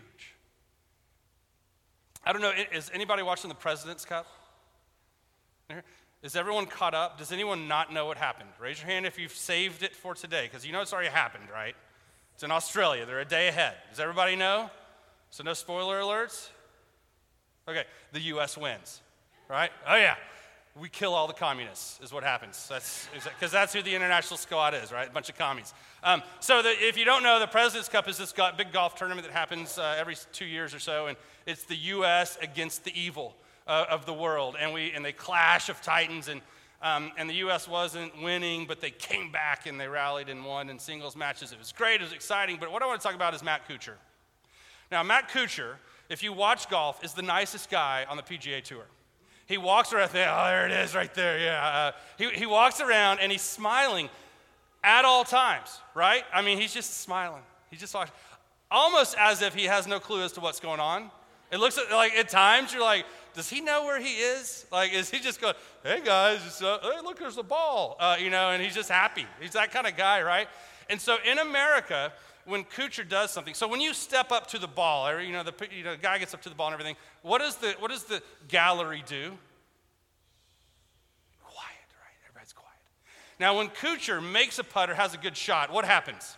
I 2.26 2.32
don't 2.32 2.42
know, 2.42 2.54
is 2.72 2.90
anybody 2.94 3.22
watching 3.22 3.50
the 3.50 3.56
President's 3.56 4.06
Cup? 4.06 4.28
Is 6.22 6.36
everyone 6.36 6.66
caught 6.66 6.94
up? 6.94 7.18
Does 7.18 7.32
anyone 7.32 7.68
not 7.68 7.94
know 7.94 8.06
what 8.06 8.18
happened? 8.18 8.50
Raise 8.60 8.80
your 8.80 8.90
hand 8.90 9.06
if 9.06 9.18
you've 9.18 9.32
saved 9.32 9.84
it 9.84 9.96
for 9.96 10.14
today, 10.14 10.50
because 10.50 10.66
you 10.66 10.74
know 10.74 10.82
it's 10.82 10.94
already 10.94 11.10
happened, 11.10 11.46
right? 11.52 11.76
It's 12.34 12.44
in 12.44 12.52
Australia. 12.52 13.06
They're 13.06 13.22
a 13.22 13.26
day 13.26 13.48
ahead. 13.48 13.76
Does 13.90 14.00
everybody 14.00 14.36
know? 14.36 14.70
So, 15.30 15.44
no 15.44 15.54
spoiler 15.54 16.00
alerts? 16.00 16.50
Okay, 17.68 17.84
the 18.12 18.20
U.S. 18.22 18.58
wins, 18.58 19.02
right? 19.48 19.70
Oh, 19.88 19.96
yeah 19.96 20.16
we 20.80 20.90
kill 20.90 21.14
all 21.14 21.28
the 21.28 21.34
communists, 21.34 22.00
is 22.02 22.14
what 22.14 22.24
happens. 22.24 22.68
That's 22.68 23.08
because 23.14 23.52
that's 23.52 23.74
who 23.74 23.82
the 23.82 23.94
international 23.96 24.38
squad 24.38 24.74
is, 24.74 24.92
right? 24.92 25.08
A 25.08 25.12
bunch 25.12 25.30
of 25.30 25.38
commies. 25.38 25.74
Um, 26.04 26.22
so 26.40 26.62
the, 26.62 26.70
if 26.70 26.98
you 26.98 27.06
don't 27.06 27.24
know, 27.24 27.40
the 27.40 27.48
President's 27.48 27.90
Cup 27.90 28.08
is 28.08 28.18
this 28.18 28.34
big 28.58 28.72
golf 28.72 28.96
tournament 28.96 29.28
that 29.28 29.34
happens 29.34 29.78
uh, 29.78 29.96
every 29.98 30.16
two 30.32 30.46
years 30.46 30.74
or 30.74 30.80
so, 30.80 31.08
and 31.08 31.18
it's 31.46 31.64
the 31.64 31.76
U.S. 31.76 32.38
against 32.42 32.84
the 32.84 33.00
evil 33.00 33.36
uh, 33.70 33.86
of 33.90 34.06
the 34.06 34.14
world, 34.14 34.58
and 34.60 34.74
we 34.74 34.92
and 34.92 35.06
they 35.06 35.14
clash 35.14 35.70
of 35.70 35.82
titans, 35.82 36.28
and 36.28 36.42
um, 36.82 37.12
and 37.18 37.30
the 37.30 37.36
U.S. 37.36 37.68
wasn't 37.68 38.22
winning, 38.22 38.66
but 38.66 38.82
they 38.82 38.92
came 38.92 39.32
back 39.32 39.66
and 39.66 39.80
they 39.80 39.88
rallied 39.88 40.28
and 40.28 40.44
won 40.44 40.70
in 40.70 40.80
singles 40.80 41.16
matches. 41.16 41.54
It 41.54 41.60
was 41.60 41.72
great, 41.72 42.02
it 42.02 42.04
was 42.04 42.14
exciting. 42.14 42.58
But 42.60 42.72
what 42.72 42.84
I 42.84 42.86
want 42.86 43.00
to 43.00 43.08
talk 43.08 43.16
about 43.16 43.34
is 43.34 43.44
Matt 43.44 43.68
Kuchar. 43.68 43.96
Now, 44.92 45.04
Matt 45.04 45.30
Kuchar, 45.30 45.76
if 46.10 46.22
you 46.24 46.34
watch 46.34 46.70
golf, 46.70 47.04
is 47.04 47.14
the 47.14 47.22
nicest 47.22 47.70
guy 47.70 48.06
on 48.10 48.18
the 48.18 48.24
PGA 48.24 48.62
Tour 48.62 48.86
he 49.50 49.58
walks 49.58 49.92
around 49.92 50.12
there. 50.12 50.30
Oh, 50.32 50.46
there 50.46 50.68
it 50.68 50.72
is 50.72 50.94
right 50.94 51.12
there. 51.16 51.40
Yeah. 51.40 51.66
Uh, 51.66 51.92
he, 52.20 52.30
he 52.30 52.46
walks 52.46 52.80
around 52.82 53.20
and 53.20 53.32
he's 53.32 53.42
smiling 53.42 54.08
at 54.84 55.06
all 55.06 55.24
times, 55.24 55.82
right? 55.96 56.24
I 56.32 56.44
mean, 56.44 56.60
he's 56.60 56.72
just 56.72 57.00
smiling. 57.00 57.42
He 57.72 57.76
just 57.76 57.96
walks, 57.96 58.12
almost 58.70 59.16
as 59.18 59.42
if 59.42 59.56
he 59.56 59.66
has 59.66 59.88
no 59.88 60.00
clue 60.00 60.22
as 60.22 60.34
to 60.34 60.40
what's 60.40 60.60
going 60.60 60.80
on. 60.80 61.10
It 61.52 61.60
looks 61.60 61.80
like 61.92 62.14
at 62.14 62.30
times 62.30 62.72
you're 62.72 62.84
like, 62.84 63.06
does 63.40 63.50
he 63.50 63.62
know 63.62 63.86
where 63.86 64.02
he 64.02 64.16
is? 64.16 64.66
Like, 64.70 64.92
is 64.92 65.10
he 65.10 65.18
just 65.18 65.40
going, 65.40 65.54
hey 65.82 66.02
guys, 66.04 66.62
uh, 66.62 66.78
hey, 66.82 67.00
look, 67.02 67.18
there's 67.20 67.38
the 67.38 67.44
ball, 67.44 67.96
uh, 67.98 68.18
you 68.20 68.30
know, 68.30 68.50
and 68.50 68.62
he's 68.62 68.76
just 68.76 68.90
happy. 68.90 69.26
He's 69.40 69.54
that 69.54 69.72
kind 69.72 69.88
of 69.88 69.96
guy, 69.96 70.22
right? 70.22 70.50
And 70.90 71.00
so 71.00 71.16
in 71.26 71.40
America, 71.40 72.12
when 72.44 72.66
Kuchar 72.66 73.08
does 73.08 73.32
something, 73.32 73.54
so 73.54 73.66
when 73.66 73.80
you 73.80 73.94
step 73.94 74.34
up 74.34 74.48
to 74.48 74.60
the 74.60 74.68
ball, 74.68 75.08
or, 75.08 75.22
you 75.22 75.32
know, 75.32 75.44
the, 75.44 75.54
you 75.74 75.86
know, 75.86 75.92
the 75.92 76.02
guy 76.02 76.18
gets 76.18 76.34
up 76.34 76.42
to 76.42 76.50
the 76.50 76.56
ball 76.56 76.68
and 76.68 76.74
everything, 76.74 76.98
what 77.22 77.40
does 77.40 77.56
the, 77.56 77.76
what 77.80 77.92
does 77.92 78.04
the 78.04 78.22
gallery 78.50 79.06
do? 79.08 79.32
Quiet, 81.42 81.88
right? 81.96 82.18
Everybody's 82.28 82.52
quiet. 82.52 82.76
Now, 83.40 83.56
when 83.56 83.70
Kuchar 83.70 84.22
makes 84.22 84.60
a 84.60 84.66
putter, 84.66 84.96
has 84.96 85.14
a 85.14 85.18
good 85.18 85.38
shot, 85.38 85.72
what 85.72 85.86
happens? 85.86 86.36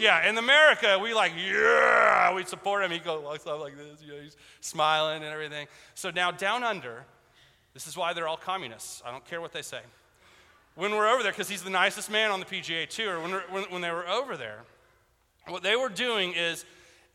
Yeah. 0.00 0.28
In 0.28 0.36
America, 0.38 0.98
we 0.98 1.14
like, 1.14 1.32
yeah, 1.36 2.34
we 2.34 2.44
support 2.44 2.82
him. 2.82 2.90
He 2.90 2.98
goes, 2.98 3.22
walks 3.22 3.46
off 3.46 3.60
like 3.60 3.76
this, 3.76 4.02
you 4.02 4.12
know, 4.12 4.20
he's 4.20 4.36
smiling 4.60 5.22
and 5.22 5.32
everything. 5.32 5.68
So 5.94 6.10
now 6.10 6.30
down 6.30 6.64
under, 6.64 7.04
this 7.74 7.86
is 7.86 7.96
why 7.96 8.12
they're 8.12 8.26
all 8.26 8.36
communists. 8.36 9.02
I 9.06 9.10
don't 9.10 9.24
care 9.24 9.40
what 9.40 9.52
they 9.52 9.62
say 9.62 9.80
when 10.74 10.92
we're 10.92 11.08
over 11.08 11.22
there, 11.22 11.32
because 11.32 11.48
he's 11.48 11.62
the 11.62 11.70
nicest 11.70 12.10
man 12.10 12.30
on 12.30 12.40
the 12.40 12.46
PGA 12.46 12.88
Tour, 12.88 13.20
when, 13.20 13.32
when, 13.50 13.64
when 13.64 13.82
they 13.82 13.90
were 13.90 14.08
over 14.08 14.36
there, 14.36 14.60
what 15.46 15.62
they 15.62 15.76
were 15.76 15.88
doing 15.88 16.32
is, 16.32 16.64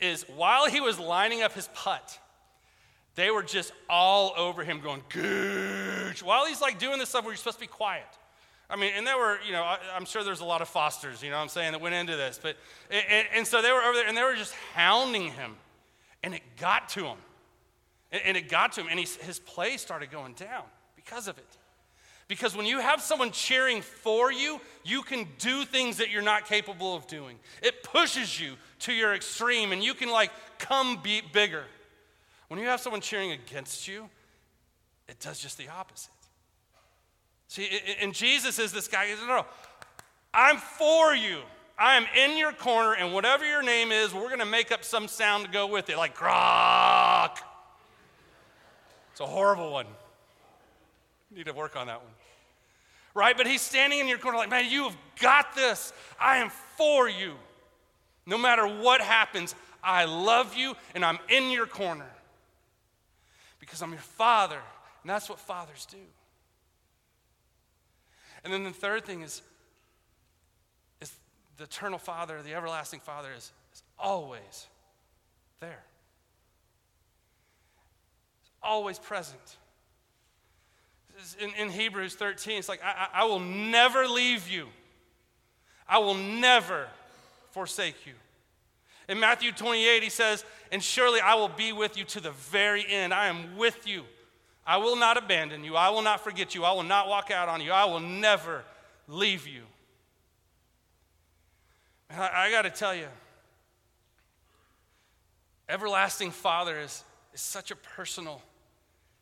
is 0.00 0.24
while 0.36 0.66
he 0.66 0.80
was 0.80 0.98
lining 0.98 1.42
up 1.42 1.52
his 1.52 1.68
putt, 1.74 2.18
they 3.14 3.30
were 3.30 3.42
just 3.42 3.72
all 3.88 4.34
over 4.36 4.62
him 4.62 4.80
going, 4.80 5.02
gooch. 5.08 6.22
While 6.22 6.46
he's 6.46 6.60
like 6.60 6.78
doing 6.78 6.98
this 6.98 7.08
stuff 7.08 7.24
where 7.24 7.32
you're 7.32 7.38
supposed 7.38 7.58
to 7.58 7.64
be 7.64 7.66
quiet. 7.66 8.06
I 8.68 8.76
mean, 8.76 8.92
and 8.96 9.06
there 9.06 9.16
were, 9.16 9.38
you 9.46 9.52
know, 9.52 9.62
I, 9.62 9.78
am 9.94 10.04
sure 10.04 10.24
there's 10.24 10.40
a 10.40 10.44
lot 10.44 10.60
of 10.60 10.68
Fosters, 10.68 11.22
you 11.22 11.30
know 11.30 11.36
what 11.36 11.42
I'm 11.42 11.48
saying, 11.48 11.72
that 11.72 11.80
went 11.80 11.94
into 11.94 12.16
this. 12.16 12.40
But, 12.42 12.56
and, 12.90 13.26
and, 13.34 13.46
so 13.46 13.62
they 13.62 13.70
were 13.70 13.80
over 13.80 13.94
there 13.94 14.08
and 14.08 14.16
they 14.16 14.22
were 14.22 14.34
just 14.34 14.54
hounding 14.74 15.30
him. 15.32 15.54
And 16.24 16.34
it 16.34 16.42
got 16.58 16.88
to 16.90 17.04
him. 17.04 17.18
And, 18.10 18.22
and 18.24 18.36
it 18.36 18.48
got 18.48 18.72
to 18.72 18.80
him. 18.80 18.88
And 18.90 18.98
he, 18.98 19.06
his 19.24 19.38
play 19.38 19.76
started 19.76 20.10
going 20.10 20.34
down 20.34 20.64
because 20.96 21.28
of 21.28 21.38
it. 21.38 21.56
Because 22.28 22.56
when 22.56 22.66
you 22.66 22.80
have 22.80 23.00
someone 23.00 23.30
cheering 23.30 23.82
for 23.82 24.32
you, 24.32 24.60
you 24.84 25.02
can 25.02 25.28
do 25.38 25.64
things 25.64 25.98
that 25.98 26.10
you're 26.10 26.22
not 26.22 26.46
capable 26.46 26.96
of 26.96 27.06
doing. 27.06 27.38
It 27.62 27.84
pushes 27.84 28.40
you 28.40 28.54
to 28.80 28.92
your 28.92 29.14
extreme 29.14 29.70
and 29.70 29.82
you 29.82 29.94
can 29.94 30.10
like 30.10 30.32
come 30.58 31.00
be 31.00 31.22
bigger. 31.32 31.64
When 32.48 32.58
you 32.58 32.66
have 32.66 32.80
someone 32.80 33.00
cheering 33.00 33.30
against 33.30 33.86
you, 33.86 34.08
it 35.08 35.20
does 35.20 35.38
just 35.38 35.56
the 35.56 35.68
opposite. 35.68 36.10
See, 37.48 37.68
and 38.00 38.12
Jesus 38.12 38.58
is 38.58 38.72
this 38.72 38.88
guy, 38.88 39.08
no, 39.20 39.26
no, 39.26 39.46
I'm 40.34 40.58
for 40.58 41.14
you. 41.14 41.38
I 41.78 41.96
am 41.96 42.06
in 42.16 42.38
your 42.38 42.52
corner, 42.52 42.94
and 42.94 43.12
whatever 43.12 43.46
your 43.46 43.62
name 43.62 43.92
is, 43.92 44.14
we're 44.14 44.28
going 44.28 44.38
to 44.38 44.46
make 44.46 44.72
up 44.72 44.82
some 44.82 45.08
sound 45.08 45.44
to 45.44 45.50
go 45.50 45.66
with 45.66 45.90
it, 45.90 45.96
like 45.96 46.16
grok. 46.16 47.38
It's 49.12 49.20
a 49.20 49.26
horrible 49.26 49.72
one. 49.72 49.86
Need 51.34 51.46
to 51.46 51.52
work 51.52 51.76
on 51.76 51.86
that 51.86 52.02
one. 52.02 52.12
Right? 53.14 53.36
But 53.36 53.46
he's 53.46 53.62
standing 53.62 53.98
in 53.98 54.08
your 54.08 54.18
corner 54.18 54.38
like, 54.38 54.50
man, 54.50 54.70
you 54.70 54.84
have 54.84 54.96
got 55.20 55.54
this. 55.54 55.92
I 56.20 56.38
am 56.38 56.50
for 56.76 57.08
you. 57.08 57.34
No 58.26 58.36
matter 58.36 58.66
what 58.66 59.00
happens, 59.00 59.54
I 59.82 60.04
love 60.04 60.54
you 60.54 60.74
and 60.94 61.04
I'm 61.04 61.18
in 61.28 61.50
your 61.50 61.66
corner 61.66 62.10
because 63.58 63.82
I'm 63.82 63.92
your 63.92 64.00
father. 64.00 64.58
And 65.02 65.10
that's 65.10 65.28
what 65.28 65.38
fathers 65.38 65.86
do. 65.90 65.96
And 68.46 68.54
then 68.54 68.62
the 68.62 68.70
third 68.70 69.04
thing 69.04 69.22
is, 69.22 69.42
is 71.00 71.12
the 71.56 71.64
eternal 71.64 71.98
father, 71.98 72.40
the 72.42 72.54
everlasting 72.54 73.00
father 73.00 73.30
is, 73.36 73.52
is 73.74 73.82
always 73.98 74.68
there. 75.60 75.82
He's 78.40 78.52
always 78.62 78.98
present 79.00 79.56
in, 81.40 81.50
in 81.54 81.70
Hebrews 81.70 82.14
13, 82.14 82.58
it's 82.58 82.68
like, 82.68 82.82
I, 82.84 83.08
I 83.12 83.24
will 83.24 83.40
never 83.40 84.06
leave 84.06 84.48
you. 84.48 84.68
I 85.88 85.98
will 85.98 86.14
never 86.14 86.88
forsake 87.50 88.06
you. 88.06 88.12
In 89.08 89.20
Matthew 89.20 89.52
28, 89.52 90.02
he 90.02 90.10
says, 90.10 90.44
And 90.72 90.82
surely 90.82 91.20
I 91.20 91.34
will 91.34 91.48
be 91.48 91.72
with 91.72 91.96
you 91.96 92.04
to 92.04 92.20
the 92.20 92.32
very 92.32 92.84
end. 92.88 93.14
I 93.14 93.28
am 93.28 93.56
with 93.56 93.86
you. 93.86 94.04
I 94.66 94.78
will 94.78 94.96
not 94.96 95.16
abandon 95.16 95.62
you. 95.62 95.76
I 95.76 95.90
will 95.90 96.02
not 96.02 96.24
forget 96.24 96.54
you. 96.54 96.64
I 96.64 96.72
will 96.72 96.82
not 96.82 97.08
walk 97.08 97.30
out 97.30 97.48
on 97.48 97.60
you. 97.60 97.70
I 97.70 97.84
will 97.84 98.00
never 98.00 98.64
leave 99.06 99.46
you. 99.46 99.62
And 102.10 102.20
I, 102.20 102.46
I 102.46 102.50
got 102.50 102.62
to 102.62 102.70
tell 102.70 102.94
you, 102.94 103.06
everlasting 105.68 106.32
Father 106.32 106.80
is, 106.80 107.04
is 107.32 107.40
such 107.40 107.70
a 107.70 107.76
personal 107.76 108.42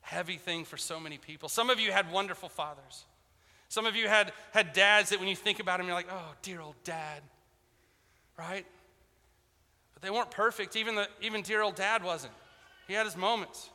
heavy 0.00 0.36
thing 0.36 0.64
for 0.64 0.76
so 0.76 0.98
many 0.98 1.18
people. 1.18 1.48
Some 1.48 1.68
of 1.68 1.78
you 1.78 1.92
had 1.92 2.10
wonderful 2.10 2.48
fathers. 2.48 3.04
Some 3.68 3.86
of 3.86 3.96
you 3.96 4.08
had, 4.08 4.32
had 4.52 4.72
dads 4.72 5.10
that 5.10 5.18
when 5.18 5.28
you 5.28 5.36
think 5.36 5.60
about 5.60 5.78
them, 5.78 5.86
you're 5.86 5.96
like, 5.96 6.08
oh, 6.10 6.34
dear 6.42 6.60
old 6.60 6.76
dad, 6.84 7.22
right? 8.38 8.64
But 9.94 10.02
they 10.02 10.10
weren't 10.10 10.30
perfect. 10.30 10.76
Even, 10.76 10.94
the, 10.94 11.08
even 11.20 11.42
dear 11.42 11.62
old 11.62 11.74
dad 11.74 12.02
wasn't. 12.02 12.32
He 12.86 12.94
had 12.94 13.04
his 13.04 13.16
moments. 13.16 13.70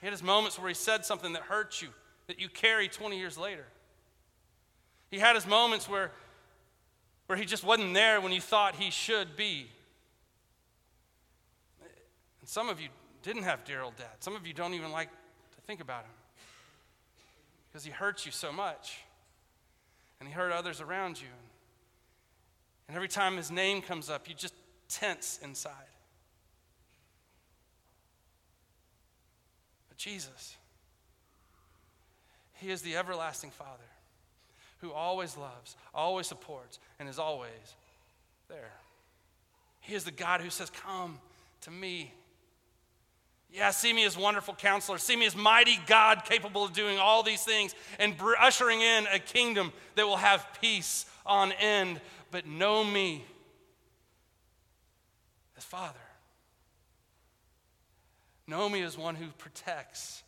He 0.00 0.06
had 0.06 0.12
his 0.12 0.22
moments 0.22 0.58
where 0.58 0.68
he 0.68 0.74
said 0.74 1.04
something 1.04 1.32
that 1.32 1.42
hurt 1.42 1.82
you, 1.82 1.88
that 2.26 2.40
you 2.40 2.48
carry 2.48 2.88
20 2.88 3.18
years 3.18 3.36
later. 3.36 3.64
He 5.10 5.18
had 5.18 5.34
his 5.34 5.46
moments 5.46 5.88
where, 5.88 6.12
where 7.26 7.38
he 7.38 7.44
just 7.44 7.64
wasn't 7.64 7.94
there 7.94 8.20
when 8.20 8.32
you 8.32 8.40
thought 8.40 8.74
he 8.74 8.90
should 8.90 9.36
be. 9.36 9.68
And 12.40 12.48
some 12.48 12.68
of 12.68 12.80
you 12.80 12.88
didn't 13.22 13.42
have 13.42 13.64
dear 13.64 13.82
old 13.82 13.96
dad. 13.96 14.06
Some 14.20 14.36
of 14.36 14.46
you 14.46 14.52
don't 14.52 14.74
even 14.74 14.92
like 14.92 15.08
to 15.10 15.58
Think 15.68 15.82
about 15.82 16.04
him. 16.04 16.10
Because 17.68 17.84
he 17.84 17.90
hurts 17.90 18.24
you 18.24 18.32
so 18.32 18.50
much. 18.50 19.00
And 20.18 20.26
he 20.26 20.34
hurt 20.34 20.50
others 20.50 20.80
around 20.80 21.20
you. 21.20 21.28
And 22.88 22.96
every 22.96 23.06
time 23.06 23.36
his 23.36 23.50
name 23.50 23.82
comes 23.82 24.08
up, 24.08 24.30
you 24.30 24.34
just 24.34 24.54
tense 24.88 25.38
inside. 25.42 25.72
Jesus, 29.98 30.56
he 32.54 32.70
is 32.70 32.82
the 32.82 32.96
everlasting 32.96 33.50
Father 33.50 33.84
who 34.80 34.92
always 34.92 35.36
loves, 35.36 35.76
always 35.92 36.26
supports, 36.26 36.78
and 36.98 37.08
is 37.08 37.18
always 37.18 37.50
there. 38.48 38.72
He 39.80 39.94
is 39.94 40.04
the 40.04 40.12
God 40.12 40.40
who 40.40 40.50
says, 40.50 40.70
Come, 40.70 41.18
to 41.62 41.70
me. 41.70 42.12
Yeah, 43.50 43.70
see 43.70 43.92
me 43.92 44.04
as 44.04 44.16
wonderful 44.16 44.54
counselor. 44.54 44.98
See 44.98 45.16
me 45.16 45.26
as 45.26 45.34
mighty 45.34 45.78
God 45.86 46.24
capable 46.24 46.64
of 46.64 46.74
doing 46.74 46.98
all 46.98 47.22
these 47.22 47.42
things 47.42 47.74
and 47.98 48.14
ushering 48.40 48.82
in 48.82 49.06
a 49.12 49.18
kingdom 49.18 49.72
that 49.96 50.06
will 50.06 50.18
have 50.18 50.46
peace 50.60 51.06
on 51.24 51.52
end. 51.52 52.00
But 52.30 52.46
know 52.46 52.84
me 52.84 53.24
as 55.56 55.64
Father. 55.64 55.98
Know 58.48 58.74
is 58.74 58.96
one 58.96 59.14
who 59.14 59.26
protects 59.36 60.22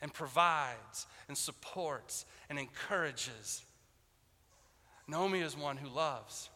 and 0.00 0.14
provides 0.14 1.06
and 1.26 1.36
supports 1.36 2.24
and 2.48 2.60
encourages. 2.60 3.64
Me 5.08 5.42
as 5.42 5.56
one 5.56 5.76
who 5.76 5.88
loves. 5.88 6.48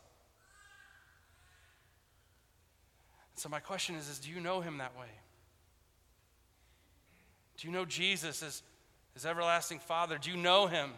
So, 3.34 3.48
my 3.48 3.58
question 3.58 3.96
is, 3.96 4.08
is 4.08 4.20
do 4.20 4.30
you 4.30 4.40
know 4.40 4.60
him 4.60 4.78
that 4.78 4.96
way? 4.98 5.08
Do 7.58 7.66
you 7.66 7.72
know 7.72 7.84
Jesus 7.84 8.42
as 8.42 8.62
his 9.14 9.26
everlasting 9.26 9.80
Father? 9.80 10.16
Do 10.16 10.30
you 10.30 10.36
know 10.36 10.66
him 10.66 10.90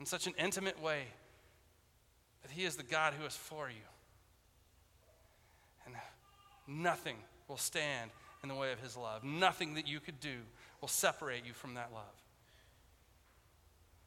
in 0.00 0.06
such 0.06 0.26
an 0.26 0.34
intimate 0.38 0.80
way 0.82 1.04
that 2.42 2.50
he 2.50 2.64
is 2.64 2.76
the 2.76 2.82
God 2.82 3.12
who 3.12 3.26
is 3.26 3.36
for 3.36 3.68
you? 3.68 3.76
And 5.84 5.94
nothing 6.66 7.16
will 7.48 7.56
stand 7.56 8.10
in 8.42 8.48
the 8.48 8.54
way 8.54 8.72
of 8.72 8.80
his 8.80 8.96
love. 8.96 9.24
Nothing 9.24 9.74
that 9.74 9.88
you 9.88 10.00
could 10.00 10.20
do 10.20 10.36
will 10.80 10.88
separate 10.88 11.44
you 11.44 11.52
from 11.52 11.74
that 11.74 11.90
love. 11.92 12.04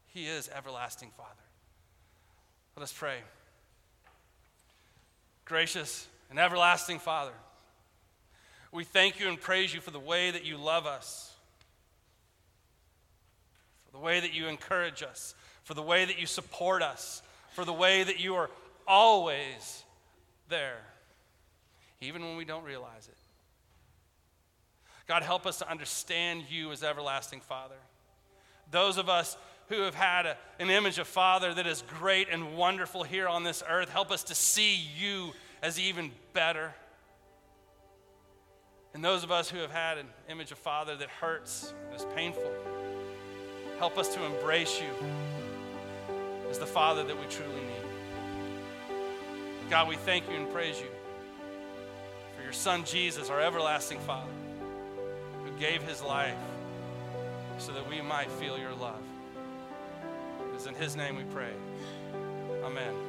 He 0.08 0.26
is 0.26 0.50
everlasting 0.56 1.12
Father. 1.16 1.30
Let 2.76 2.84
us 2.84 2.94
pray. 2.94 3.18
Gracious 5.46 6.08
and 6.30 6.40
everlasting 6.40 7.00
Father, 7.00 7.34
we 8.72 8.84
thank 8.84 9.20
you 9.20 9.28
and 9.28 9.40
praise 9.40 9.74
you 9.74 9.82
for 9.82 9.92
the 9.92 10.00
way 10.00 10.32
that 10.32 10.46
you 10.46 10.58
love 10.58 10.86
us, 10.86 11.34
for 13.86 13.92
the 13.92 14.04
way 14.04 14.20
that 14.20 14.34
you 14.34 14.48
encourage 14.48 15.02
us, 15.02 15.34
for 15.64 15.74
the 15.74 15.82
way 15.82 16.06
that 16.06 16.20
you 16.20 16.28
support 16.28 16.82
us, 16.82 17.22
for 17.52 17.66
the 17.66 17.74
way 17.74 18.04
that 18.04 18.20
you 18.20 18.36
are 18.36 18.50
always 18.88 19.84
there, 20.50 20.78
even 22.00 22.24
when 22.24 22.38
we 22.38 22.46
don't 22.46 22.64
realize 22.64 23.08
it. 23.08 23.18
God, 25.10 25.24
help 25.24 25.48
us 25.48 25.58
to 25.58 25.70
understand 25.70 26.44
you 26.52 26.72
as 26.72 26.84
everlasting 26.84 27.42
Father. 27.42 27.74
Those 28.70 29.00
of 29.00 29.10
us 29.10 29.36
who 29.70 29.82
have 29.82 29.96
had 29.96 30.28
a, 30.28 30.38
an 30.60 30.70
image 30.70 31.00
of 31.00 31.08
Father 31.08 31.52
that 31.52 31.66
is 31.66 31.84
great 32.00 32.28
and 32.32 32.56
wonderful 32.56 33.02
here 33.02 33.28
on 33.28 33.44
this 33.44 33.64
earth, 33.68 33.90
help 33.90 34.12
us 34.12 34.22
to 34.26 34.36
see 34.36 34.76
you 34.76 35.32
as 35.64 35.80
even 35.80 36.12
better. 36.34 36.76
And 38.94 39.04
those 39.04 39.24
of 39.24 39.32
us 39.32 39.50
who 39.50 39.58
have 39.58 39.72
had 39.72 39.98
an 39.98 40.06
image 40.30 40.52
of 40.52 40.60
Father 40.60 40.96
that 40.98 41.10
hurts, 41.10 41.74
is 41.96 42.06
painful, 42.16 42.52
help 43.80 43.98
us 43.98 44.14
to 44.14 44.24
embrace 44.24 44.80
you 44.80 45.08
as 46.52 46.60
the 46.60 46.68
Father 46.68 47.04
that 47.04 47.20
we 47.20 47.26
truly 47.32 47.62
need. 47.62 48.92
God, 49.72 49.88
we 49.88 49.96
thank 49.96 50.30
you 50.30 50.36
and 50.36 50.48
praise 50.52 50.80
you 50.80 50.88
for 52.38 52.44
your 52.44 52.54
Son 52.54 52.84
Jesus, 52.84 53.32
our 53.32 53.42
everlasting 53.42 54.00
Father 54.02 54.30
gave 55.60 55.84
his 55.84 56.02
life 56.02 56.38
so 57.58 57.72
that 57.74 57.88
we 57.90 58.02
might 58.02 58.32
feel 58.32 58.58
your 58.58 58.74
love. 58.74 59.02
It 60.54 60.56
is 60.56 60.68
in 60.68 60.76
his 60.76 60.96
name 60.96 61.18
we 61.18 61.24
pray. 61.24 61.52
Amen. 62.64 63.09